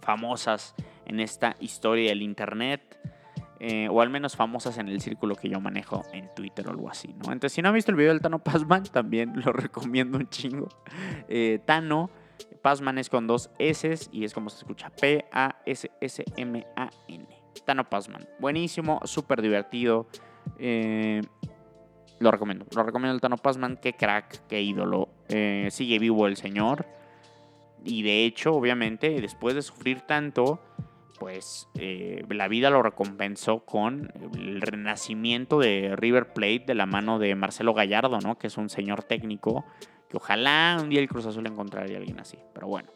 famosas 0.01 0.73
en 1.05 1.19
esta 1.19 1.57
historia 1.59 2.07
del 2.07 2.21
internet. 2.21 3.01
eh, 3.59 3.89
o 3.89 4.01
al 4.01 4.09
menos 4.09 4.37
famosas 4.37 4.77
en 4.77 4.87
el 4.87 5.01
círculo 5.01 5.35
que 5.35 5.49
yo 5.49 5.59
manejo 5.59 6.03
en 6.13 6.33
Twitter 6.35 6.67
o 6.67 6.71
algo 6.71 6.89
así. 6.89 7.09
Entonces, 7.09 7.51
si 7.51 7.61
no 7.61 7.67
han 7.67 7.75
visto 7.75 7.91
el 7.91 7.97
video 7.97 8.13
del 8.13 8.21
Tano 8.21 8.39
Pazman, 8.39 8.83
también 8.93 9.33
lo 9.43 9.51
recomiendo 9.51 10.17
un 10.17 10.29
chingo. 10.29 10.69
Eh, 11.27 11.59
Tano, 11.65 12.09
Pazman 12.61 12.97
es 12.97 13.09
con 13.09 13.27
dos 13.27 13.49
S 13.59 13.95
y 14.11 14.23
es 14.23 14.33
como 14.33 14.49
se 14.49 14.57
escucha, 14.57 14.89
P-A-S-S-M-A-N. 14.89 15.43
Tano 17.65 17.89
Pazman, 17.89 18.27
buenísimo, 18.39 18.99
súper 19.05 19.41
divertido. 19.41 20.07
eh, 20.59 21.21
lo 22.19 22.31
recomiendo, 22.31 22.65
lo 22.73 22.83
recomiendo 22.83 23.15
el 23.15 23.21
Tano 23.21 23.37
Pazman, 23.37 23.77
qué 23.81 23.93
crack, 23.93 24.47
qué 24.47 24.61
ídolo. 24.61 25.09
eh, 25.29 25.67
sigue 25.71 25.99
vivo 25.99 26.27
el 26.27 26.37
señor. 26.37 26.85
Y 27.83 28.03
de 28.03 28.25
hecho, 28.25 28.53
obviamente, 28.53 29.19
después 29.19 29.55
de 29.55 29.61
sufrir 29.61 30.01
tanto, 30.01 30.61
pues 31.19 31.67
eh, 31.75 32.23
la 32.29 32.47
vida 32.47 32.69
lo 32.69 32.81
recompensó 32.81 33.65
con 33.65 34.11
el 34.35 34.61
renacimiento 34.61 35.59
de 35.59 35.95
River 35.95 36.33
Plate 36.33 36.63
de 36.67 36.75
la 36.75 36.85
mano 36.85 37.19
de 37.19 37.35
Marcelo 37.35 37.73
Gallardo, 37.73 38.19
¿no? 38.19 38.37
Que 38.37 38.47
es 38.47 38.57
un 38.57 38.69
señor 38.69 39.03
técnico 39.03 39.65
ojalá 40.13 40.77
un 40.81 40.89
día 40.89 40.99
el 40.99 41.07
Cruz 41.07 41.25
Azul 41.25 41.45
encontraría 41.47 41.97
a 41.97 41.99
alguien 41.99 42.19
así. 42.19 42.37
Pero 42.53 42.67
bueno. 42.67 42.89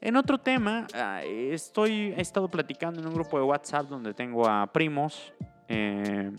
En 0.00 0.16
otro 0.16 0.36
tema, 0.38 0.86
ah, 0.92 1.22
estoy, 1.24 2.12
he 2.14 2.20
estado 2.20 2.48
platicando 2.48 3.00
en 3.00 3.06
un 3.06 3.14
grupo 3.14 3.38
de 3.38 3.44
WhatsApp 3.44 3.88
donde 3.88 4.12
tengo 4.12 4.46
a 4.46 4.66
primos, 4.70 5.32
eh, 5.66 6.30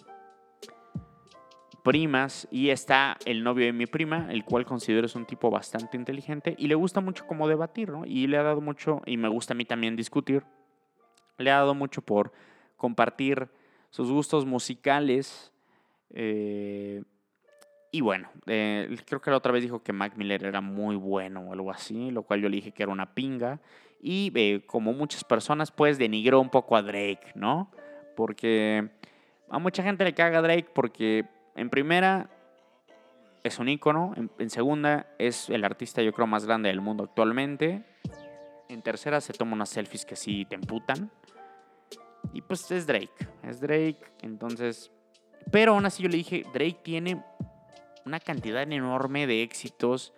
primas, 1.83 2.47
y 2.51 2.69
está 2.69 3.17
el 3.25 3.43
novio 3.43 3.65
de 3.65 3.73
mi 3.73 3.87
prima, 3.87 4.27
el 4.29 4.45
cual 4.45 4.65
considero 4.65 5.07
es 5.07 5.15
un 5.15 5.25
tipo 5.25 5.49
bastante 5.49 5.97
inteligente 5.97 6.55
y 6.59 6.67
le 6.67 6.75
gusta 6.75 7.01
mucho 7.01 7.25
como 7.25 7.47
debatir, 7.47 7.89
¿no? 7.89 8.05
Y 8.05 8.27
le 8.27 8.37
ha 8.37 8.43
dado 8.43 8.61
mucho, 8.61 9.01
y 9.07 9.17
me 9.17 9.29
gusta 9.29 9.55
a 9.55 9.57
mí 9.57 9.65
también 9.65 9.95
discutir, 9.95 10.43
le 11.39 11.49
ha 11.49 11.55
dado 11.55 11.73
mucho 11.73 12.03
por 12.03 12.33
compartir 12.77 13.49
sus 13.89 14.11
gustos 14.11 14.45
musicales. 14.45 15.51
eh, 16.11 17.03
y 17.95 18.01
bueno, 18.01 18.27
eh, 18.45 18.93
creo 19.05 19.21
que 19.21 19.31
la 19.31 19.37
otra 19.37 19.53
vez 19.53 19.63
dijo 19.63 19.81
que 19.81 19.93
Mac 19.93 20.17
Miller 20.17 20.43
era 20.43 20.59
muy 20.59 20.97
bueno 20.97 21.39
o 21.39 21.53
algo 21.53 21.71
así, 21.71 22.11
lo 22.11 22.23
cual 22.23 22.41
yo 22.41 22.49
le 22.49 22.57
dije 22.57 22.73
que 22.73 22.83
era 22.83 22.91
una 22.91 23.13
pinga. 23.13 23.61
Y 24.01 24.33
eh, 24.35 24.63
como 24.65 24.91
muchas 24.91 25.23
personas, 25.23 25.71
pues 25.71 25.97
denigró 25.97 26.41
un 26.41 26.49
poco 26.49 26.75
a 26.75 26.81
Drake, 26.81 27.31
¿no? 27.35 27.71
Porque 28.17 28.89
a 29.49 29.59
mucha 29.59 29.81
gente 29.81 30.03
le 30.03 30.13
caga 30.13 30.41
Drake 30.41 30.67
porque 30.75 31.23
en 31.55 31.69
primera 31.69 32.29
es 33.45 33.59
un 33.59 33.69
ícono, 33.69 34.11
en, 34.17 34.29
en 34.39 34.49
segunda 34.49 35.07
es 35.17 35.49
el 35.49 35.63
artista 35.63 36.01
yo 36.01 36.11
creo 36.11 36.27
más 36.27 36.45
grande 36.45 36.67
del 36.67 36.81
mundo 36.81 37.05
actualmente, 37.05 37.81
en 38.67 38.81
tercera 38.81 39.21
se 39.21 39.31
toma 39.31 39.53
unas 39.53 39.69
selfies 39.69 40.05
que 40.05 40.17
sí 40.17 40.43
te 40.43 40.55
emputan. 40.55 41.09
Y 42.33 42.41
pues 42.41 42.69
es 42.71 42.87
Drake, 42.87 43.25
es 43.41 43.61
Drake, 43.61 44.01
entonces... 44.21 44.91
Pero 45.49 45.75
aún 45.75 45.85
así 45.85 46.03
yo 46.03 46.09
le 46.09 46.17
dije, 46.17 46.43
Drake 46.53 46.79
tiene 46.83 47.23
una 48.05 48.19
cantidad 48.19 48.61
enorme 48.71 49.27
de 49.27 49.43
éxitos 49.43 50.13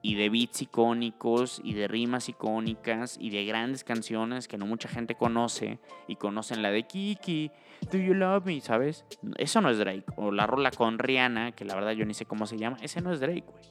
y 0.00 0.14
de 0.14 0.30
beats 0.30 0.62
icónicos 0.62 1.60
y 1.64 1.74
de 1.74 1.88
rimas 1.88 2.28
icónicas 2.28 3.18
y 3.20 3.30
de 3.30 3.44
grandes 3.44 3.82
canciones 3.82 4.46
que 4.46 4.56
no 4.56 4.66
mucha 4.66 4.88
gente 4.88 5.16
conoce 5.16 5.80
y 6.06 6.16
conocen 6.16 6.62
la 6.62 6.70
de 6.70 6.84
Kiki, 6.84 7.50
Do 7.90 7.98
You 7.98 8.14
Love 8.14 8.44
Me, 8.46 8.60
¿sabes? 8.60 9.04
Eso 9.36 9.60
no 9.60 9.70
es 9.70 9.78
Drake. 9.78 10.04
O 10.16 10.30
la 10.30 10.46
rola 10.46 10.70
con 10.70 10.98
Rihanna, 10.98 11.52
que 11.52 11.64
la 11.64 11.74
verdad 11.74 11.92
yo 11.92 12.06
ni 12.06 12.14
sé 12.14 12.26
cómo 12.26 12.46
se 12.46 12.58
llama, 12.58 12.76
ese 12.80 13.00
no 13.00 13.12
es 13.12 13.20
Drake, 13.20 13.44
güey. 13.46 13.64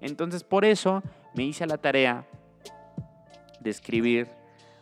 Entonces 0.00 0.42
por 0.42 0.64
eso 0.64 1.02
me 1.34 1.44
hice 1.44 1.66
la 1.66 1.78
tarea 1.78 2.26
de 3.60 3.70
escribir 3.70 4.28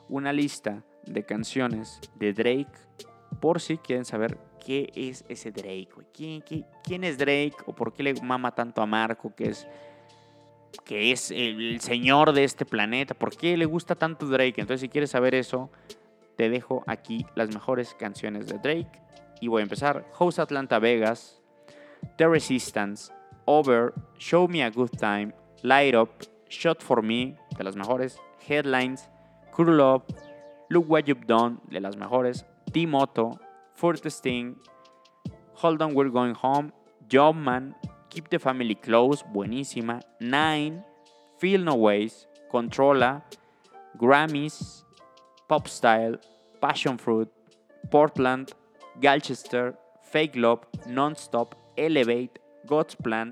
una 0.08 0.32
lista 0.32 0.82
de 1.04 1.25
canciones 1.25 2.00
de 2.14 2.32
Drake 2.32 2.73
por 3.40 3.61
si 3.61 3.78
quieren 3.78 4.04
saber 4.04 4.38
qué 4.66 4.90
es 4.96 5.25
ese 5.28 5.52
Drake. 5.52 5.90
¿Quién, 6.12 7.04
es 7.04 7.16
Drake 7.16 7.54
o 7.66 7.73
por 7.73 7.92
qué 7.92 8.02
le 8.02 8.14
mama 8.20 8.52
tanto 8.52 8.82
a 8.82 8.87
Marco, 8.87 9.32
que 9.32 9.50
es, 9.50 9.68
que 10.85 11.12
es 11.12 11.30
el 11.30 11.80
señor 11.80 12.32
de 12.32 12.42
este 12.42 12.66
planeta? 12.66 13.14
¿Por 13.14 13.37
qué 13.37 13.56
le 13.56 13.64
gusta 13.64 13.94
tanto 13.94 14.26
Drake? 14.26 14.61
Entonces, 14.61 14.80
si 14.80 14.88
quieres 14.88 15.11
saber 15.11 15.37
eso, 15.37 15.70
te 16.35 16.50
dejo 16.50 16.82
aquí 16.88 17.25
las 17.37 17.54
mejores 17.54 17.94
canciones 17.94 18.49
de 18.49 18.58
Drake. 18.58 19.00
Y 19.40 19.46
voy 19.46 19.61
a 19.61 19.62
empezar. 19.62 20.04
House 20.14 20.40
Atlanta 20.40 20.80
Vegas, 20.80 21.40
The 22.16 22.26
Resistance, 22.26 23.12
Over, 23.44 23.94
Show 24.18 24.49
Me 24.49 24.64
a 24.64 24.70
Good 24.70 24.96
Time, 24.99 25.32
Light 25.62 25.94
Up, 25.94 26.11
Shot 26.49 26.82
for 26.82 27.04
Me, 27.04 27.37
de 27.56 27.62
las 27.62 27.76
mejores, 27.76 28.18
Headlines, 28.49 29.08
Curl 29.54 29.80
Up, 29.80 30.12
Look 30.70 30.90
What 30.90 31.04
You've 31.04 31.25
Done, 31.25 31.58
de 31.70 31.80
las 31.80 31.96
mejores, 31.96 32.44
T-Moto, 32.73 33.38
Fort 33.76 34.00
Sting, 34.11 34.56
Hold 35.52 35.83
On 35.83 35.92
We're 35.92 36.09
Going 36.09 36.35
Home, 36.35 36.73
Jobman, 37.09 37.75
Keep 38.09 38.30
the 38.30 38.38
Family 38.38 38.75
Close, 38.75 39.23
buenísima, 39.23 40.00
Nine, 40.18 40.83
Feel 41.38 41.61
No 41.61 41.75
Ways, 41.75 42.26
Controla, 42.50 43.23
Grammys, 43.99 44.83
Pop 45.47 45.68
Style, 45.68 46.16
Passion 46.59 46.97
Fruit, 46.97 47.28
Portland, 47.90 48.52
Galchester, 48.99 49.75
Fake 50.02 50.37
Love, 50.37 50.64
Nonstop, 50.88 51.52
Elevate, 51.76 52.38
God's 52.66 52.95
Plan, 52.95 53.30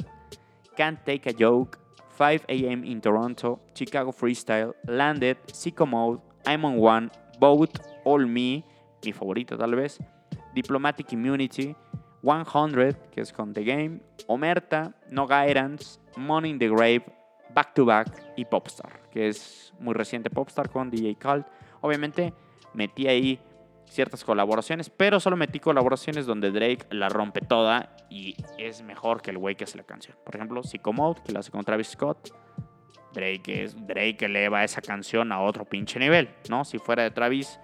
Can't 0.77 0.99
Take 1.07 1.25
a 1.25 1.33
Joke, 1.33 1.79
5 2.11 2.45
a.m. 2.51 2.85
in 2.85 3.01
Toronto, 3.01 3.61
Chicago 3.75 4.13
Freestyle, 4.13 4.75
Landed, 4.87 5.39
Sicko 5.47 5.89
Mode, 5.89 6.21
I'm 6.47 6.67
on 6.67 6.77
One, 6.77 7.11
Boat, 7.41 7.79
All 8.05 8.27
Me, 8.27 8.63
mi 9.03 9.13
favorita 9.13 9.57
tal 9.57 9.75
vez, 9.75 9.99
Diplomatic 10.55 11.13
Immunity, 11.13 11.75
100, 12.23 12.97
que 13.11 13.21
es 13.21 13.33
con 13.33 13.53
The 13.53 13.65
Game, 13.65 14.01
Omerta, 14.27 14.95
No 15.11 15.27
Guidance, 15.27 16.01
Money 16.17 16.51
in 16.51 16.59
the 16.59 16.69
Grave, 16.69 17.05
Back 17.55 17.75
to 17.75 17.85
Back 17.85 18.09
y 18.37 18.45
Popstar, 18.45 19.09
que 19.11 19.29
es 19.29 19.73
muy 19.79 19.95
reciente 19.95 20.31
Popstar 20.31 20.71
con 20.71 20.91
DJ 20.91 21.17
Khaled. 21.17 21.45
Obviamente 21.81 22.33
metí 22.73 23.07
ahí 23.07 23.39
ciertas 23.85 24.25
colaboraciones, 24.25 24.91
pero 24.91 25.21
solo 25.21 25.37
metí 25.37 25.61
colaboraciones 25.61 26.27
donde 26.27 26.51
Drake 26.51 26.87
la 26.91 27.09
rompe 27.09 27.41
toda 27.41 27.95
y 28.09 28.37
es 28.59 28.83
mejor 28.83 29.23
que 29.23 29.31
el 29.31 29.39
güey 29.39 29.55
que 29.55 29.65
hace 29.65 29.77
la 29.77 29.85
canción. 29.85 30.17
Por 30.25 30.35
ejemplo, 30.35 30.63
Psycho 30.63 30.93
Mode, 30.93 31.21
que 31.25 31.33
la 31.33 31.41
hace 31.41 31.51
con 31.51 31.65
Travis 31.65 31.89
Scott. 31.89 32.31
Drake, 33.13 33.63
es, 33.63 33.77
Drake 33.87 34.25
eleva 34.25 34.65
esa 34.65 34.83
canción 34.83 35.31
a 35.31 35.41
otro 35.41 35.65
pinche 35.65 36.01
nivel, 36.01 36.29
¿no? 36.51 36.65
Si 36.65 36.79
fuera 36.79 37.05
de 37.05 37.13
Travis, 37.13 37.61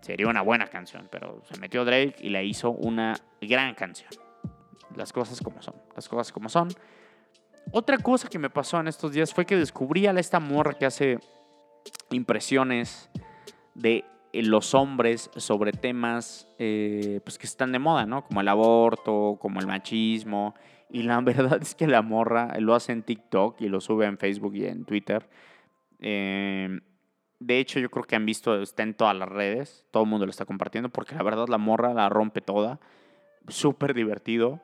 sería 0.00 0.28
una 0.28 0.42
buena 0.42 0.66
canción, 0.66 1.08
pero 1.10 1.42
se 1.50 1.58
metió 1.60 1.84
Drake 1.84 2.16
y 2.20 2.30
le 2.30 2.44
hizo 2.44 2.70
una 2.70 3.14
gran 3.40 3.74
canción. 3.74 4.10
Las 4.96 5.12
cosas 5.12 5.40
como 5.40 5.62
son, 5.62 5.74
las 5.94 6.08
cosas 6.08 6.32
como 6.32 6.48
son. 6.48 6.68
Otra 7.72 7.98
cosa 7.98 8.28
que 8.28 8.38
me 8.38 8.48
pasó 8.48 8.80
en 8.80 8.88
estos 8.88 9.12
días 9.12 9.34
fue 9.34 9.44
que 9.44 9.56
descubrí 9.56 10.06
a 10.06 10.12
esta 10.12 10.40
morra 10.40 10.72
que 10.74 10.86
hace 10.86 11.18
impresiones 12.10 13.10
de 13.74 14.04
eh, 14.32 14.42
los 14.42 14.74
hombres 14.74 15.30
sobre 15.36 15.72
temas 15.72 16.48
eh, 16.58 17.20
pues 17.24 17.38
que 17.38 17.46
están 17.46 17.72
de 17.72 17.78
moda, 17.78 18.06
¿no? 18.06 18.24
Como 18.24 18.40
el 18.40 18.48
aborto, 18.48 19.36
como 19.40 19.60
el 19.60 19.66
machismo. 19.66 20.54
Y 20.90 21.02
la 21.02 21.20
verdad 21.22 21.58
es 21.60 21.74
que 21.74 21.86
la 21.86 22.02
morra 22.02 22.58
lo 22.58 22.74
hace 22.74 22.92
en 22.92 23.02
TikTok 23.02 23.60
y 23.60 23.68
lo 23.68 23.80
sube 23.80 24.06
en 24.06 24.18
Facebook 24.18 24.54
y 24.54 24.66
en 24.66 24.84
Twitter. 24.84 25.28
Eh, 26.00 26.80
De 27.40 27.58
hecho, 27.58 27.78
yo 27.78 27.90
creo 27.90 28.04
que 28.04 28.16
han 28.16 28.26
visto, 28.26 28.60
está 28.60 28.82
en 28.82 28.94
todas 28.94 29.16
las 29.16 29.28
redes, 29.28 29.84
todo 29.90 30.02
el 30.02 30.08
mundo 30.08 30.26
lo 30.26 30.30
está 30.30 30.44
compartiendo, 30.44 30.88
porque 30.88 31.14
la 31.14 31.22
verdad 31.22 31.46
la 31.48 31.58
morra 31.58 31.94
la 31.94 32.08
rompe 32.08 32.40
toda. 32.40 32.80
Súper 33.46 33.94
divertido. 33.94 34.60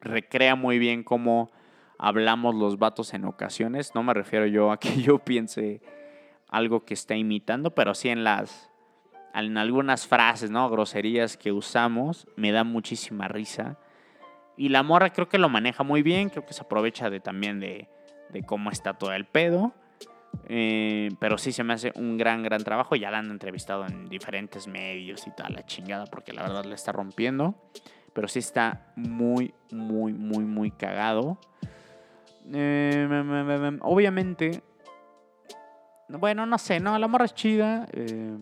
Recrea 0.00 0.54
muy 0.54 0.78
bien 0.78 1.02
cómo 1.02 1.50
hablamos 1.98 2.54
los 2.54 2.78
vatos 2.78 3.14
en 3.14 3.24
ocasiones. 3.24 3.94
No 3.94 4.02
me 4.02 4.14
refiero 4.14 4.46
yo 4.46 4.70
a 4.70 4.78
que 4.78 4.96
yo 5.02 5.18
piense 5.18 5.80
algo 6.48 6.84
que 6.84 6.94
está 6.94 7.16
imitando, 7.16 7.74
pero 7.74 7.94
sí 7.94 8.08
en 8.08 8.24
las 8.24 8.70
en 9.34 9.58
algunas 9.58 10.06
frases, 10.06 10.50
¿no? 10.50 10.70
Groserías 10.70 11.36
que 11.36 11.52
usamos, 11.52 12.26
me 12.36 12.52
da 12.52 12.64
muchísima 12.64 13.28
risa. 13.28 13.78
Y 14.56 14.70
la 14.70 14.82
morra 14.82 15.10
creo 15.10 15.28
que 15.28 15.36
lo 15.36 15.50
maneja 15.50 15.82
muy 15.82 16.02
bien, 16.02 16.30
creo 16.30 16.46
que 16.46 16.54
se 16.54 16.62
aprovecha 16.62 17.10
de 17.10 17.20
también 17.20 17.60
de, 17.60 17.90
de 18.30 18.42
cómo 18.44 18.70
está 18.70 18.94
todo 18.94 19.12
el 19.12 19.26
pedo. 19.26 19.74
Eh, 20.48 21.10
pero 21.18 21.38
sí 21.38 21.52
se 21.52 21.64
me 21.64 21.74
hace 21.74 21.92
un 21.96 22.16
gran, 22.16 22.42
gran 22.42 22.62
trabajo. 22.62 22.96
Ya 22.96 23.10
la 23.10 23.18
han 23.18 23.30
entrevistado 23.30 23.86
en 23.86 24.08
diferentes 24.08 24.68
medios 24.68 25.26
y 25.26 25.30
tal, 25.30 25.54
la 25.54 25.66
chingada, 25.66 26.06
porque 26.06 26.32
la 26.32 26.42
verdad 26.42 26.64
le 26.64 26.74
está 26.74 26.92
rompiendo. 26.92 27.54
Pero 28.12 28.28
sí 28.28 28.38
está 28.38 28.92
muy, 28.96 29.52
muy, 29.70 30.12
muy, 30.12 30.44
muy 30.44 30.70
cagado. 30.70 31.38
Eh, 32.52 33.78
obviamente, 33.82 34.62
bueno, 36.08 36.46
no 36.46 36.58
sé, 36.58 36.80
no, 36.80 36.98
la 36.98 37.08
morra 37.08 37.24
es 37.24 37.34
chida. 37.34 37.86
Eh, 37.92 38.36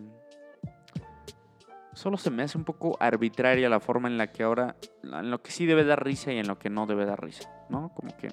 solo 1.93 2.17
se 2.17 2.29
me 2.29 2.43
hace 2.43 2.57
un 2.57 2.63
poco 2.63 2.97
arbitraria 2.99 3.67
la 3.69 3.79
forma 3.79 4.07
en 4.07 4.17
la 4.17 4.31
que 4.31 4.43
ahora, 4.43 4.75
en 5.03 5.31
lo 5.31 5.41
que 5.41 5.51
sí 5.51 5.65
debe 5.65 5.83
dar 5.83 6.03
risa 6.03 6.31
y 6.31 6.37
en 6.37 6.47
lo 6.47 6.59
que 6.59 6.69
no 6.69 6.85
debe 6.85 7.05
dar 7.05 7.23
risa, 7.23 7.49
¿no? 7.69 7.91
Como 7.95 8.15
que 8.15 8.27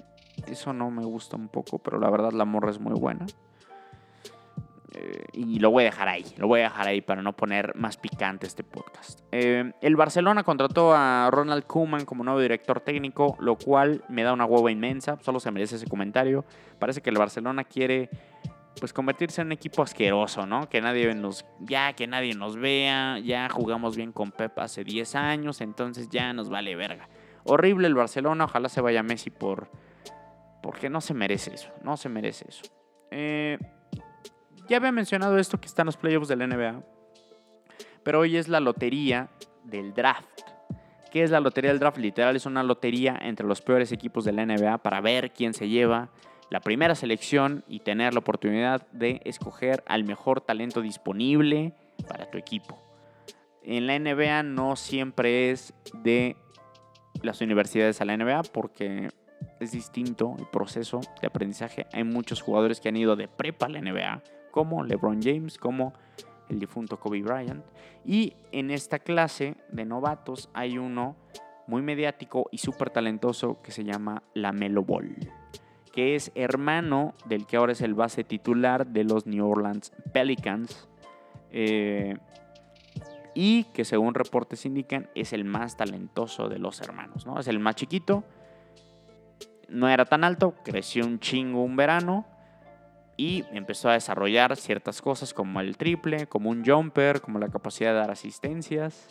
eso 0.47 0.73
no 0.73 0.91
me 0.91 1.03
gusta 1.03 1.35
un 1.35 1.47
poco, 1.47 1.79
pero 1.79 1.99
la 1.99 2.09
verdad 2.09 2.31
la 2.31 2.45
morra 2.45 2.69
es 2.69 2.79
muy 2.79 2.93
buena. 2.93 3.25
Eh, 4.93 5.25
y 5.33 5.59
lo 5.59 5.71
voy 5.71 5.83
a 5.83 5.85
dejar 5.85 6.07
ahí, 6.07 6.25
lo 6.37 6.47
voy 6.47 6.59
a 6.59 6.63
dejar 6.63 6.87
ahí 6.87 7.01
para 7.01 7.21
no 7.21 7.33
poner 7.33 7.75
más 7.75 7.97
picante 7.97 8.45
este 8.45 8.63
podcast. 8.63 9.21
Eh, 9.31 9.73
el 9.81 9.95
Barcelona 9.95 10.43
contrató 10.43 10.93
a 10.93 11.29
Ronald 11.31 11.65
Koeman 11.65 12.05
como 12.05 12.23
nuevo 12.23 12.39
director 12.39 12.79
técnico, 12.79 13.35
lo 13.39 13.57
cual 13.57 14.03
me 14.07 14.23
da 14.23 14.33
una 14.33 14.45
hueva 14.45 14.71
inmensa, 14.71 15.17
solo 15.21 15.39
se 15.39 15.49
merece 15.51 15.77
ese 15.77 15.87
comentario. 15.87 16.45
Parece 16.79 17.01
que 17.01 17.09
el 17.09 17.17
Barcelona 17.17 17.63
quiere 17.63 18.09
pues 18.79 18.93
convertirse 18.93 19.41
en 19.41 19.47
un 19.47 19.51
equipo 19.53 19.81
asqueroso, 19.81 20.45
¿no? 20.45 20.69
Que 20.69 20.81
nadie 20.81 21.13
nos, 21.15 21.45
ya 21.59 21.93
que 21.93 22.07
nadie 22.07 22.35
nos 22.35 22.55
vea, 22.55 23.19
ya 23.19 23.49
jugamos 23.49 23.95
bien 23.95 24.11
con 24.11 24.31
Pep 24.31 24.57
hace 24.59 24.83
10 24.83 25.15
años, 25.15 25.61
entonces 25.61 26.09
ya 26.09 26.33
nos 26.33 26.49
vale 26.49 26.75
verga. 26.75 27.07
Horrible 27.45 27.87
el 27.87 27.95
Barcelona, 27.95 28.45
ojalá 28.45 28.69
se 28.69 28.81
vaya 28.81 29.03
Messi 29.03 29.29
por, 29.29 29.69
porque 30.61 30.89
no 30.89 31.01
se 31.01 31.13
merece 31.13 31.53
eso, 31.53 31.69
no 31.83 31.97
se 31.97 32.09
merece 32.09 32.45
eso. 32.47 32.63
Eh, 33.11 33.57
ya 34.67 34.77
había 34.77 34.91
mencionado 34.91 35.37
esto 35.37 35.59
que 35.59 35.67
están 35.67 35.85
los 35.85 35.97
playoffs 35.97 36.27
del 36.27 36.47
NBA, 36.47 36.81
pero 38.03 38.19
hoy 38.19 38.37
es 38.37 38.47
la 38.47 38.59
lotería 38.59 39.29
del 39.63 39.93
draft. 39.93 40.41
¿Qué 41.11 41.23
es 41.23 41.31
la 41.31 41.39
lotería 41.39 41.71
del 41.71 41.79
draft? 41.79 41.97
Literal 41.97 42.35
es 42.35 42.45
una 42.45 42.63
lotería 42.63 43.17
entre 43.21 43.45
los 43.45 43.61
peores 43.61 43.91
equipos 43.91 44.25
de 44.25 44.31
la 44.31 44.45
NBA 44.45 44.79
para 44.79 44.99
ver 44.99 45.31
quién 45.31 45.53
se 45.53 45.69
lleva 45.69 46.09
la 46.49 46.59
primera 46.59 46.95
selección 46.95 47.63
y 47.67 47.79
tener 47.79 48.13
la 48.13 48.19
oportunidad 48.19 48.87
de 48.91 49.21
escoger 49.25 49.83
al 49.87 50.03
mejor 50.03 50.41
talento 50.41 50.81
disponible 50.81 51.73
para 52.07 52.29
tu 52.29 52.37
equipo. 52.37 52.79
En 53.63 53.87
la 53.87 53.97
NBA 53.97 54.43
no 54.43 54.75
siempre 54.75 55.51
es 55.51 55.73
de 55.93 56.35
las 57.21 57.41
universidades 57.41 58.01
a 58.01 58.05
la 58.05 58.17
NBA 58.17 58.43
porque 58.51 59.09
es 59.59 59.71
distinto 59.71 60.35
el 60.37 60.45
proceso 60.47 61.01
de 61.21 61.27
aprendizaje. 61.27 61.87
Hay 61.93 62.03
muchos 62.03 62.41
jugadores 62.41 62.79
que 62.81 62.89
han 62.89 62.97
ido 62.97 63.15
de 63.15 63.27
prepa 63.27 63.67
a 63.67 63.69
la 63.69 63.81
NBA, 63.81 64.21
como 64.53 64.83
LeBron 64.83 65.19
James, 65.21 65.57
como 65.57 65.93
el 66.47 66.59
difunto 66.59 66.99
Kobe 66.99 67.23
Bryant. 67.23 67.65
Y 68.05 68.35
en 68.51 68.69
esta 68.69 68.99
clase 68.99 69.55
de 69.71 69.83
novatos 69.83 70.49
hay 70.53 70.77
uno 70.77 71.15
muy 71.65 71.81
mediático 71.81 72.49
y 72.51 72.59
súper 72.59 72.91
talentoso 72.91 73.61
que 73.63 73.71
se 73.71 73.83
llama 73.83 74.21
la 74.35 74.51
Melo 74.51 74.83
Ball, 74.83 75.15
que 75.91 76.13
es 76.15 76.31
hermano 76.35 77.15
del 77.25 77.47
que 77.47 77.57
ahora 77.57 77.71
es 77.71 77.81
el 77.81 77.95
base 77.95 78.23
titular 78.23 78.85
de 78.85 79.05
los 79.05 79.25
New 79.25 79.45
Orleans 79.49 79.91
Pelicans. 80.13 80.87
Eh, 81.49 82.15
y 83.35 83.63
que 83.65 83.83
según 83.83 84.13
reportes 84.13 84.67
indican 84.67 85.09
es 85.15 85.33
el 85.33 85.43
más 85.43 85.75
talentoso 85.75 86.49
de 86.49 86.59
los 86.59 86.79
hermanos, 86.81 87.25
¿no? 87.25 87.39
Es 87.39 87.47
el 87.47 87.57
más 87.57 87.75
chiquito, 87.75 88.23
no 89.69 89.89
era 89.89 90.05
tan 90.05 90.23
alto, 90.23 90.53
creció 90.63 91.03
un 91.03 91.19
chingo 91.19 91.63
un 91.63 91.75
verano 91.75 92.27
y 93.17 93.45
empezó 93.51 93.89
a 93.89 93.93
desarrollar 93.93 94.55
ciertas 94.55 95.01
cosas 95.01 95.33
como 95.33 95.59
el 95.61 95.77
triple, 95.77 96.27
como 96.27 96.49
un 96.49 96.65
jumper, 96.65 97.21
como 97.21 97.39
la 97.39 97.49
capacidad 97.49 97.91
de 97.91 97.97
dar 97.97 98.11
asistencias 98.11 99.07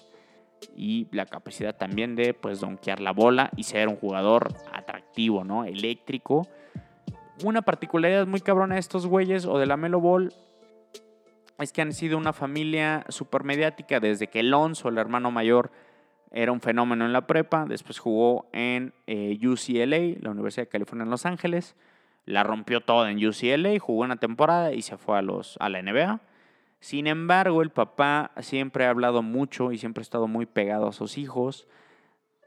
y 0.76 1.08
la 1.10 1.26
capacidad 1.26 1.76
también 1.76 2.14
de 2.14 2.34
pues 2.34 2.60
donkear 2.60 3.00
la 3.00 3.12
bola 3.12 3.50
y 3.56 3.64
ser 3.64 3.88
un 3.88 3.96
jugador 3.96 4.54
atractivo, 4.72 5.44
¿no? 5.44 5.64
Eléctrico. 5.64 6.48
Una 7.44 7.62
particularidad 7.62 8.26
muy 8.26 8.40
cabrona 8.40 8.74
de 8.74 8.80
estos 8.80 9.06
güeyes 9.06 9.46
o 9.46 9.58
de 9.58 9.66
la 9.66 9.76
Melo 9.76 10.00
Ball 10.00 10.32
es 11.58 11.72
que 11.72 11.82
han 11.82 11.92
sido 11.92 12.18
una 12.18 12.32
familia 12.32 13.04
super 13.08 13.44
mediática 13.44 14.00
desde 14.00 14.28
que 14.28 14.40
Alonso, 14.40 14.88
el 14.88 14.98
hermano 14.98 15.30
mayor, 15.30 15.70
era 16.30 16.50
un 16.50 16.60
fenómeno 16.60 17.04
en 17.04 17.12
la 17.12 17.26
prepa, 17.26 17.66
después 17.66 17.98
jugó 17.98 18.46
en 18.52 18.94
eh, 19.06 19.38
UCLA, 19.42 20.18
la 20.20 20.30
Universidad 20.30 20.66
de 20.66 20.70
California 20.70 21.04
en 21.04 21.10
Los 21.10 21.26
Ángeles, 21.26 21.76
la 22.24 22.42
rompió 22.42 22.80
toda 22.80 23.10
en 23.10 23.24
UCLA, 23.24 23.78
jugó 23.78 24.02
una 24.02 24.16
temporada 24.16 24.72
y 24.72 24.82
se 24.82 24.96
fue 24.96 25.18
a, 25.18 25.22
los, 25.22 25.56
a 25.60 25.68
la 25.68 25.82
NBA. 25.82 26.20
Sin 26.80 27.06
embargo, 27.06 27.62
el 27.62 27.70
papá 27.70 28.32
siempre 28.40 28.86
ha 28.86 28.90
hablado 28.90 29.22
mucho 29.22 29.72
y 29.72 29.78
siempre 29.78 30.00
ha 30.00 30.02
estado 30.02 30.26
muy 30.26 30.46
pegado 30.46 30.88
a 30.88 30.92
sus 30.92 31.18
hijos, 31.18 31.68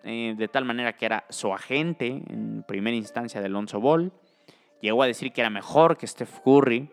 eh, 0.03 0.35
de 0.38 0.47
tal 0.47 0.65
manera 0.65 0.93
que 0.93 1.05
era 1.05 1.25
su 1.29 1.53
agente 1.53 2.23
en 2.27 2.63
primera 2.67 2.95
instancia 2.95 3.39
de 3.39 3.47
Alonso 3.47 3.79
Ball. 3.79 4.11
Llegó 4.81 5.03
a 5.03 5.07
decir 5.07 5.31
que 5.31 5.41
era 5.41 5.49
mejor 5.49 5.97
que 5.97 6.05
Steph 6.05 6.39
Curry, 6.43 6.89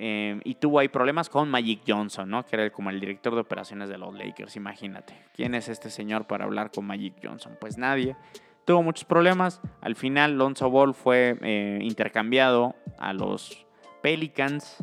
eh, 0.00 0.40
y 0.44 0.54
tuvo 0.54 0.78
ahí 0.78 0.86
problemas 0.86 1.28
con 1.28 1.50
Magic 1.50 1.82
Johnson, 1.84 2.30
¿no? 2.30 2.46
Que 2.46 2.54
era 2.54 2.70
como 2.70 2.90
el 2.90 3.00
director 3.00 3.34
de 3.34 3.40
operaciones 3.40 3.88
de 3.88 3.98
los 3.98 4.14
Lakers, 4.14 4.54
imagínate. 4.54 5.12
¿Quién 5.34 5.56
es 5.56 5.68
este 5.68 5.90
señor 5.90 6.24
para 6.24 6.44
hablar 6.44 6.70
con 6.70 6.86
Magic 6.86 7.14
Johnson? 7.20 7.56
Pues 7.60 7.78
nadie. 7.78 8.14
Tuvo 8.68 8.82
muchos 8.82 9.06
problemas. 9.06 9.62
Al 9.80 9.96
final, 9.96 10.36
Lonzo 10.36 10.68
Ball 10.68 10.92
fue 10.92 11.38
eh, 11.40 11.78
intercambiado 11.80 12.74
a 12.98 13.14
los 13.14 13.66
Pelicans, 14.02 14.76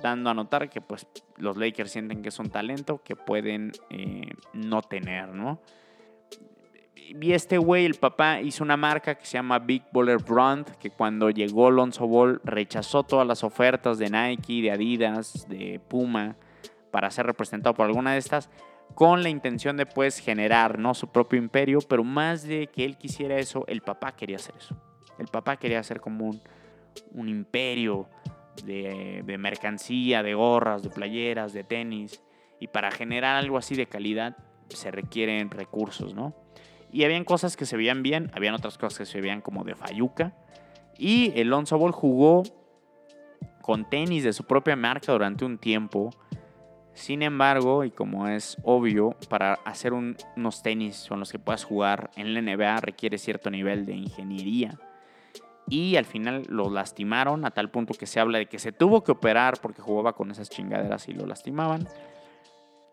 dando 0.00 0.30
a 0.30 0.34
notar 0.34 0.70
que 0.70 0.80
pues, 0.80 1.08
los 1.38 1.56
Lakers 1.56 1.90
sienten 1.90 2.22
que 2.22 2.28
es 2.28 2.38
un 2.38 2.50
talento 2.50 3.02
que 3.02 3.16
pueden 3.16 3.72
eh, 3.90 4.30
no 4.52 4.82
tener, 4.82 5.30
¿no? 5.30 5.60
vi 7.16 7.32
este 7.32 7.58
güey, 7.58 7.84
el 7.84 7.94
papá 7.94 8.40
hizo 8.42 8.62
una 8.62 8.76
marca 8.76 9.16
que 9.16 9.26
se 9.26 9.32
llama 9.32 9.58
Big 9.58 9.82
Baller 9.90 10.22
Brand, 10.22 10.76
que 10.76 10.90
cuando 10.90 11.30
llegó 11.30 11.72
Lonzo 11.72 12.06
Ball 12.06 12.40
rechazó 12.44 13.02
todas 13.02 13.26
las 13.26 13.42
ofertas 13.42 13.98
de 13.98 14.08
Nike, 14.08 14.62
de 14.62 14.70
Adidas, 14.70 15.48
de 15.48 15.80
Puma, 15.88 16.36
para 16.92 17.10
ser 17.10 17.26
representado 17.26 17.74
por 17.74 17.86
alguna 17.86 18.12
de 18.12 18.18
estas, 18.18 18.48
con 18.94 19.22
la 19.22 19.28
intención 19.28 19.76
de 19.76 19.86
pues 19.86 20.18
generar 20.18 20.78
¿no? 20.78 20.94
su 20.94 21.08
propio 21.08 21.38
imperio, 21.38 21.80
pero 21.80 22.04
más 22.04 22.42
de 22.42 22.66
que 22.68 22.84
él 22.84 22.96
quisiera 22.96 23.38
eso, 23.38 23.64
el 23.68 23.82
papá 23.82 24.12
quería 24.12 24.36
hacer 24.36 24.54
eso. 24.56 24.76
El 25.18 25.26
papá 25.26 25.56
quería 25.56 25.80
hacer 25.80 26.00
como 26.00 26.26
un, 26.26 26.40
un 27.12 27.28
imperio 27.28 28.08
de, 28.64 29.22
de 29.24 29.38
mercancía, 29.38 30.22
de 30.22 30.34
gorras, 30.34 30.82
de 30.82 30.90
playeras, 30.90 31.52
de 31.52 31.64
tenis, 31.64 32.22
y 32.60 32.68
para 32.68 32.90
generar 32.90 33.36
algo 33.36 33.58
así 33.58 33.74
de 33.74 33.86
calidad 33.86 34.36
se 34.68 34.90
requieren 34.90 35.50
recursos, 35.50 36.14
¿no? 36.14 36.34
Y 36.92 37.04
habían 37.04 37.24
cosas 37.24 37.56
que 37.56 37.66
se 37.66 37.76
veían 37.76 38.02
bien, 38.02 38.30
habían 38.34 38.54
otras 38.54 38.78
cosas 38.78 38.98
que 38.98 39.06
se 39.06 39.20
veían 39.20 39.40
como 39.40 39.64
de 39.64 39.74
fayuca. 39.74 40.34
Y 40.96 41.32
el 41.38 41.48
Lonzo 41.48 41.78
Ball 41.78 41.92
jugó 41.92 42.42
con 43.62 43.88
tenis 43.88 44.24
de 44.24 44.32
su 44.32 44.44
propia 44.44 44.76
marca 44.76 45.12
durante 45.12 45.44
un 45.44 45.58
tiempo. 45.58 46.10
Sin 46.98 47.22
embargo, 47.22 47.84
y 47.84 47.92
como 47.92 48.26
es 48.26 48.56
obvio, 48.64 49.14
para 49.28 49.54
hacer 49.64 49.92
unos 49.92 50.62
tenis 50.64 51.06
con 51.08 51.20
los 51.20 51.30
que 51.30 51.38
puedas 51.38 51.62
jugar 51.62 52.10
en 52.16 52.34
la 52.34 52.42
NBA 52.42 52.80
requiere 52.80 53.18
cierto 53.18 53.52
nivel 53.52 53.86
de 53.86 53.94
ingeniería. 53.94 54.76
Y 55.68 55.94
al 55.94 56.06
final 56.06 56.42
lo 56.48 56.70
lastimaron 56.70 57.44
a 57.44 57.52
tal 57.52 57.70
punto 57.70 57.94
que 57.94 58.06
se 58.06 58.18
habla 58.18 58.38
de 58.38 58.46
que 58.46 58.58
se 58.58 58.72
tuvo 58.72 59.04
que 59.04 59.12
operar 59.12 59.60
porque 59.62 59.80
jugaba 59.80 60.14
con 60.14 60.32
esas 60.32 60.50
chingaderas 60.50 61.08
y 61.08 61.12
lo 61.12 61.24
lastimaban. 61.24 61.86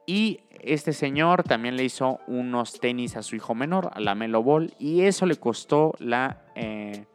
Y 0.05 0.41
este 0.51 0.93
señor 0.93 1.41
también 1.41 1.75
le 1.75 1.83
hizo 1.83 2.19
unos 2.27 2.79
tenis 2.79 3.17
a 3.17 3.23
su 3.23 3.35
hijo 3.35 3.55
menor, 3.55 3.89
a 3.91 3.99
la 3.99 4.13
Melo 4.13 4.43
Ball, 4.43 4.71
y 4.77 5.01
eso 5.01 5.25
le 5.25 5.35
costó 5.37 5.95
la 5.97 6.43
eh, 6.53 7.05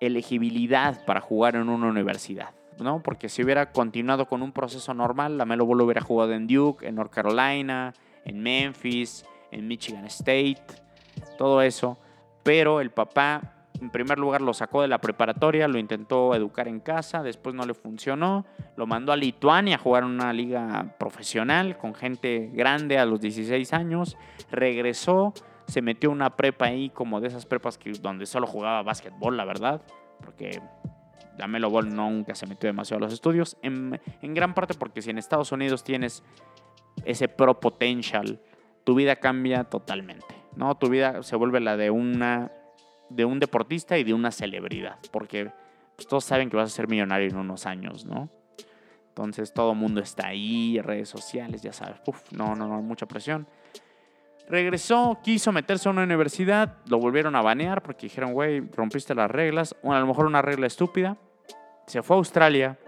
elegibilidad 0.00 1.04
para 1.04 1.20
jugar 1.20 1.54
en 1.54 1.68
una 1.68 1.86
universidad. 1.86 2.59
¿No? 2.80 3.02
Porque 3.02 3.28
si 3.28 3.42
hubiera 3.42 3.72
continuado 3.72 4.26
con 4.26 4.42
un 4.42 4.52
proceso 4.52 4.94
normal, 4.94 5.38
la 5.38 5.44
Melo 5.44 5.66
Ball 5.66 5.82
hubiera 5.82 6.00
jugado 6.00 6.32
en 6.32 6.46
Duke, 6.46 6.86
en 6.86 6.96
North 6.96 7.12
Carolina, 7.12 7.92
en 8.24 8.42
Memphis, 8.42 9.24
en 9.50 9.68
Michigan 9.68 10.04
State, 10.06 10.62
todo 11.38 11.62
eso. 11.62 11.98
Pero 12.42 12.80
el 12.80 12.90
papá 12.90 13.56
En 13.80 13.88
primer 13.88 14.18
lugar 14.18 14.42
lo 14.42 14.52
sacó 14.52 14.82
de 14.82 14.88
la 14.88 14.98
preparatoria, 14.98 15.66
lo 15.66 15.78
intentó 15.78 16.34
educar 16.34 16.68
en 16.68 16.80
casa, 16.80 17.22
después 17.22 17.54
no 17.54 17.64
le 17.64 17.72
funcionó, 17.72 18.44
lo 18.76 18.86
mandó 18.86 19.10
a 19.10 19.16
Lituania 19.16 19.76
a 19.76 19.78
jugar 19.78 20.02
en 20.02 20.10
una 20.10 20.34
liga 20.34 20.94
profesional 20.98 21.78
con 21.78 21.94
gente 21.94 22.50
grande 22.52 22.98
a 22.98 23.06
los 23.06 23.22
16 23.22 23.72
años, 23.72 24.18
regresó, 24.50 25.32
se 25.66 25.80
metió 25.80 26.10
una 26.10 26.36
prepa 26.36 26.66
ahí 26.66 26.90
como 26.90 27.22
de 27.22 27.28
esas 27.28 27.46
prepas 27.46 27.78
que, 27.78 27.92
donde 27.92 28.26
solo 28.26 28.46
jugaba 28.46 28.82
básquetbol, 28.82 29.38
la 29.38 29.46
verdad, 29.46 29.80
porque 30.22 30.60
Lamelo 31.40 31.70
Ball 31.70 31.94
nunca 31.94 32.34
se 32.34 32.46
metió 32.46 32.68
demasiado 32.68 32.98
a 32.98 33.06
los 33.06 33.14
estudios, 33.14 33.56
en, 33.62 33.98
gran 34.22 34.54
parte 34.54 34.74
porque 34.74 35.00
si 35.00 35.10
en 35.10 35.18
Estados 35.18 35.52
Unidos 35.52 35.82
tienes 35.82 36.22
ese 37.04 37.28
pro 37.28 37.58
potential, 37.60 38.40
tu 38.84 38.94
vida 38.94 39.16
cambia 39.16 39.64
totalmente, 39.64 40.34
¿no? 40.54 40.76
Tu 40.76 40.90
vida 40.90 41.22
se 41.22 41.36
vuelve 41.36 41.60
la 41.60 41.76
de 41.76 41.90
una 41.90 42.52
de 43.08 43.24
un 43.24 43.40
deportista 43.40 43.98
y 43.98 44.04
de 44.04 44.14
una 44.14 44.30
celebridad, 44.30 44.98
porque 45.10 45.50
pues, 45.96 46.06
todos 46.06 46.24
saben 46.24 46.48
que 46.50 46.56
vas 46.56 46.72
a 46.72 46.76
ser 46.76 46.86
millonario 46.86 47.28
en 47.28 47.36
unos 47.36 47.66
años, 47.66 48.04
¿no? 48.04 48.28
Entonces 49.08 49.52
todo 49.52 49.72
el 49.72 49.78
mundo 49.78 50.00
está 50.00 50.28
ahí, 50.28 50.80
redes 50.80 51.08
sociales, 51.08 51.62
ya 51.62 51.72
sabes, 51.72 52.00
Uf, 52.06 52.32
no, 52.32 52.54
no, 52.54 52.68
no, 52.68 52.82
mucha 52.82 53.06
presión. 53.06 53.48
Regresó, 54.48 55.18
quiso 55.22 55.52
meterse 55.52 55.88
a 55.88 55.92
una 55.92 56.02
universidad, 56.02 56.76
lo 56.86 56.98
volvieron 56.98 57.34
a 57.34 57.42
banear 57.42 57.82
porque 57.82 58.06
dijeron, 58.06 58.32
güey, 58.32 58.60
rompiste 58.60 59.14
las 59.14 59.30
reglas, 59.30 59.74
o 59.82 59.92
a 59.92 59.98
lo 59.98 60.06
mejor 60.06 60.26
una 60.26 60.42
regla 60.42 60.66
estúpida. 60.66 61.16
Se 61.90 62.04
fue 62.04 62.14
a 62.14 62.18
Australia 62.18 62.78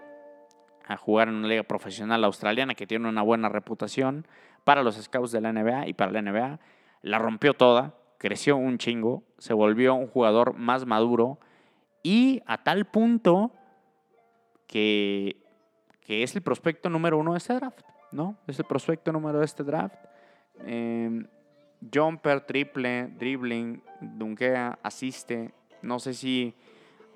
a 0.87 0.97
jugar 0.97 1.27
en 1.27 1.35
una 1.35 1.49
liga 1.49 1.65
profesional 1.65 2.23
australiana 2.23 2.77
que 2.77 2.87
tiene 2.87 3.09
una 3.09 3.23
buena 3.23 3.49
reputación 3.49 4.29
para 4.63 4.85
los 4.85 4.95
scouts 4.95 5.33
de 5.33 5.41
la 5.41 5.53
NBA 5.53 5.89
y 5.89 5.93
para 5.93 6.13
la 6.13 6.23
NBA. 6.23 6.61
La 7.03 7.19
rompió 7.19 7.55
toda, 7.55 7.97
creció 8.19 8.57
un 8.57 8.79
chingo, 8.79 9.25
se 9.39 9.55
volvió 9.55 9.97
un 9.97 10.07
jugador 10.07 10.55
más 10.55 10.87
maduro 10.87 11.41
y 12.05 12.43
a 12.47 12.63
tal 12.63 12.85
punto 12.85 13.51
que, 14.69 15.43
que 16.01 16.23
es 16.23 16.37
el 16.37 16.43
prospecto 16.43 16.89
número 16.89 17.19
uno 17.19 17.33
de 17.33 17.39
este 17.39 17.55
draft, 17.55 17.85
¿no? 18.13 18.37
Es 18.47 18.57
el 18.61 18.67
prospecto 18.67 19.11
número 19.11 19.41
de 19.41 19.47
este 19.47 19.65
draft. 19.65 19.97
Eh, 20.61 21.27
jumper, 21.93 22.43
triple, 22.43 23.09
dribbling, 23.09 23.83
dunkea, 24.01 24.79
asiste. 24.81 25.53
No 25.83 25.99
sé 25.99 26.15
si 26.15 26.55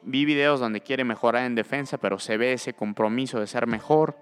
vi 0.06 0.24
videos 0.24 0.60
donde 0.60 0.80
quiere 0.80 1.04
mejorar 1.04 1.44
en 1.44 1.54
defensa, 1.54 1.98
pero 1.98 2.18
se 2.18 2.36
ve 2.38 2.54
ese 2.54 2.72
compromiso 2.72 3.38
de 3.38 3.46
ser 3.46 3.66
mejor. 3.66 4.16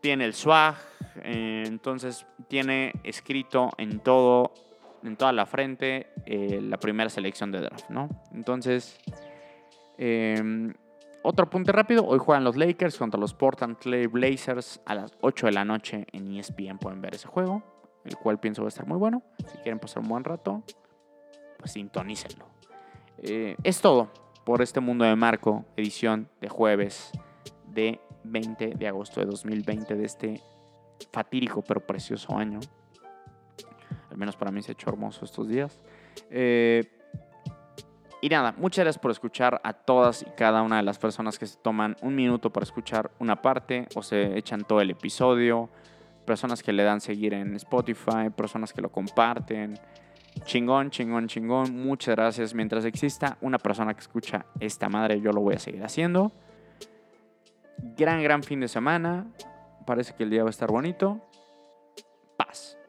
Tiene 0.00 0.24
el 0.24 0.32
swag, 0.32 0.76
eh, 1.22 1.64
entonces 1.66 2.26
tiene 2.48 2.92
escrito 3.04 3.70
en 3.76 4.00
todo 4.00 4.54
en 5.02 5.16
toda 5.16 5.32
la 5.32 5.46
frente 5.46 6.08
eh, 6.26 6.60
la 6.62 6.78
primera 6.78 7.08
selección 7.08 7.50
de 7.50 7.60
draft, 7.60 7.88
¿no? 7.88 8.08
Entonces, 8.34 8.98
eh, 9.96 10.72
otro 11.22 11.46
apunte 11.46 11.72
rápido, 11.72 12.06
hoy 12.06 12.18
juegan 12.18 12.44
los 12.44 12.56
Lakers 12.56 12.96
contra 12.98 13.18
los 13.18 13.34
Portland 13.34 13.78
Clay 13.78 14.06
Blazers 14.06 14.80
a 14.84 14.94
las 14.94 15.12
8 15.20 15.46
de 15.46 15.52
la 15.52 15.64
noche 15.64 16.06
en 16.12 16.34
ESPN, 16.34 16.78
pueden 16.78 17.00
ver 17.00 17.14
ese 17.14 17.28
juego, 17.28 17.62
el 18.04 18.16
cual 18.16 18.38
pienso 18.40 18.62
va 18.62 18.68
a 18.68 18.70
estar 18.70 18.86
muy 18.86 18.98
bueno, 18.98 19.22
si 19.38 19.58
quieren 19.58 19.78
pasar 19.78 20.02
un 20.02 20.08
buen 20.08 20.24
rato, 20.24 20.62
pues 21.58 21.72
sintonícenlo. 21.72 22.46
Eh, 23.22 23.56
es 23.64 23.80
todo 23.80 24.10
por 24.44 24.62
este 24.62 24.80
Mundo 24.80 25.04
de 25.04 25.16
Marco, 25.16 25.64
edición 25.76 26.28
de 26.40 26.48
jueves 26.48 27.10
de 27.66 28.00
20 28.24 28.74
de 28.74 28.88
agosto 28.88 29.20
de 29.20 29.26
2020 29.26 29.94
de 29.94 30.04
este 30.04 30.42
fatídico 31.12 31.62
pero 31.62 31.80
precioso 31.80 32.36
año 32.36 32.60
al 34.10 34.16
menos 34.16 34.36
para 34.36 34.50
mí 34.50 34.62
se 34.62 34.72
ha 34.72 34.74
hecho 34.74 34.90
hermoso 34.90 35.24
estos 35.24 35.48
días. 35.48 35.80
Eh, 36.30 36.84
y 38.20 38.28
nada, 38.28 38.54
muchas 38.58 38.84
gracias 38.84 39.00
por 39.00 39.10
escuchar 39.10 39.60
a 39.64 39.72
todas 39.72 40.22
y 40.22 40.26
cada 40.36 40.62
una 40.62 40.76
de 40.76 40.82
las 40.82 40.98
personas 40.98 41.38
que 41.38 41.46
se 41.46 41.56
toman 41.56 41.96
un 42.02 42.14
minuto 42.14 42.52
para 42.52 42.64
escuchar 42.64 43.10
una 43.18 43.40
parte 43.40 43.86
o 43.94 44.02
se 44.02 44.36
echan 44.36 44.64
todo 44.64 44.80
el 44.82 44.90
episodio, 44.90 45.70
personas 46.26 46.62
que 46.62 46.72
le 46.72 46.82
dan 46.82 47.00
seguir 47.00 47.32
en 47.32 47.54
Spotify, 47.56 48.28
personas 48.36 48.74
que 48.74 48.82
lo 48.82 48.90
comparten. 48.90 49.78
Chingón, 50.44 50.90
chingón, 50.90 51.28
chingón. 51.28 51.76
Muchas 51.76 52.16
gracias. 52.16 52.54
Mientras 52.54 52.84
exista 52.84 53.36
una 53.40 53.58
persona 53.58 53.94
que 53.94 54.00
escucha 54.00 54.46
esta 54.58 54.88
madre, 54.88 55.20
yo 55.20 55.32
lo 55.32 55.40
voy 55.40 55.54
a 55.54 55.58
seguir 55.58 55.84
haciendo. 55.84 56.32
Gran, 57.96 58.22
gran 58.22 58.42
fin 58.42 58.60
de 58.60 58.68
semana. 58.68 59.26
Parece 59.86 60.14
que 60.14 60.24
el 60.24 60.30
día 60.30 60.42
va 60.42 60.48
a 60.48 60.50
estar 60.50 60.70
bonito. 60.70 61.20
Paz. 62.36 62.79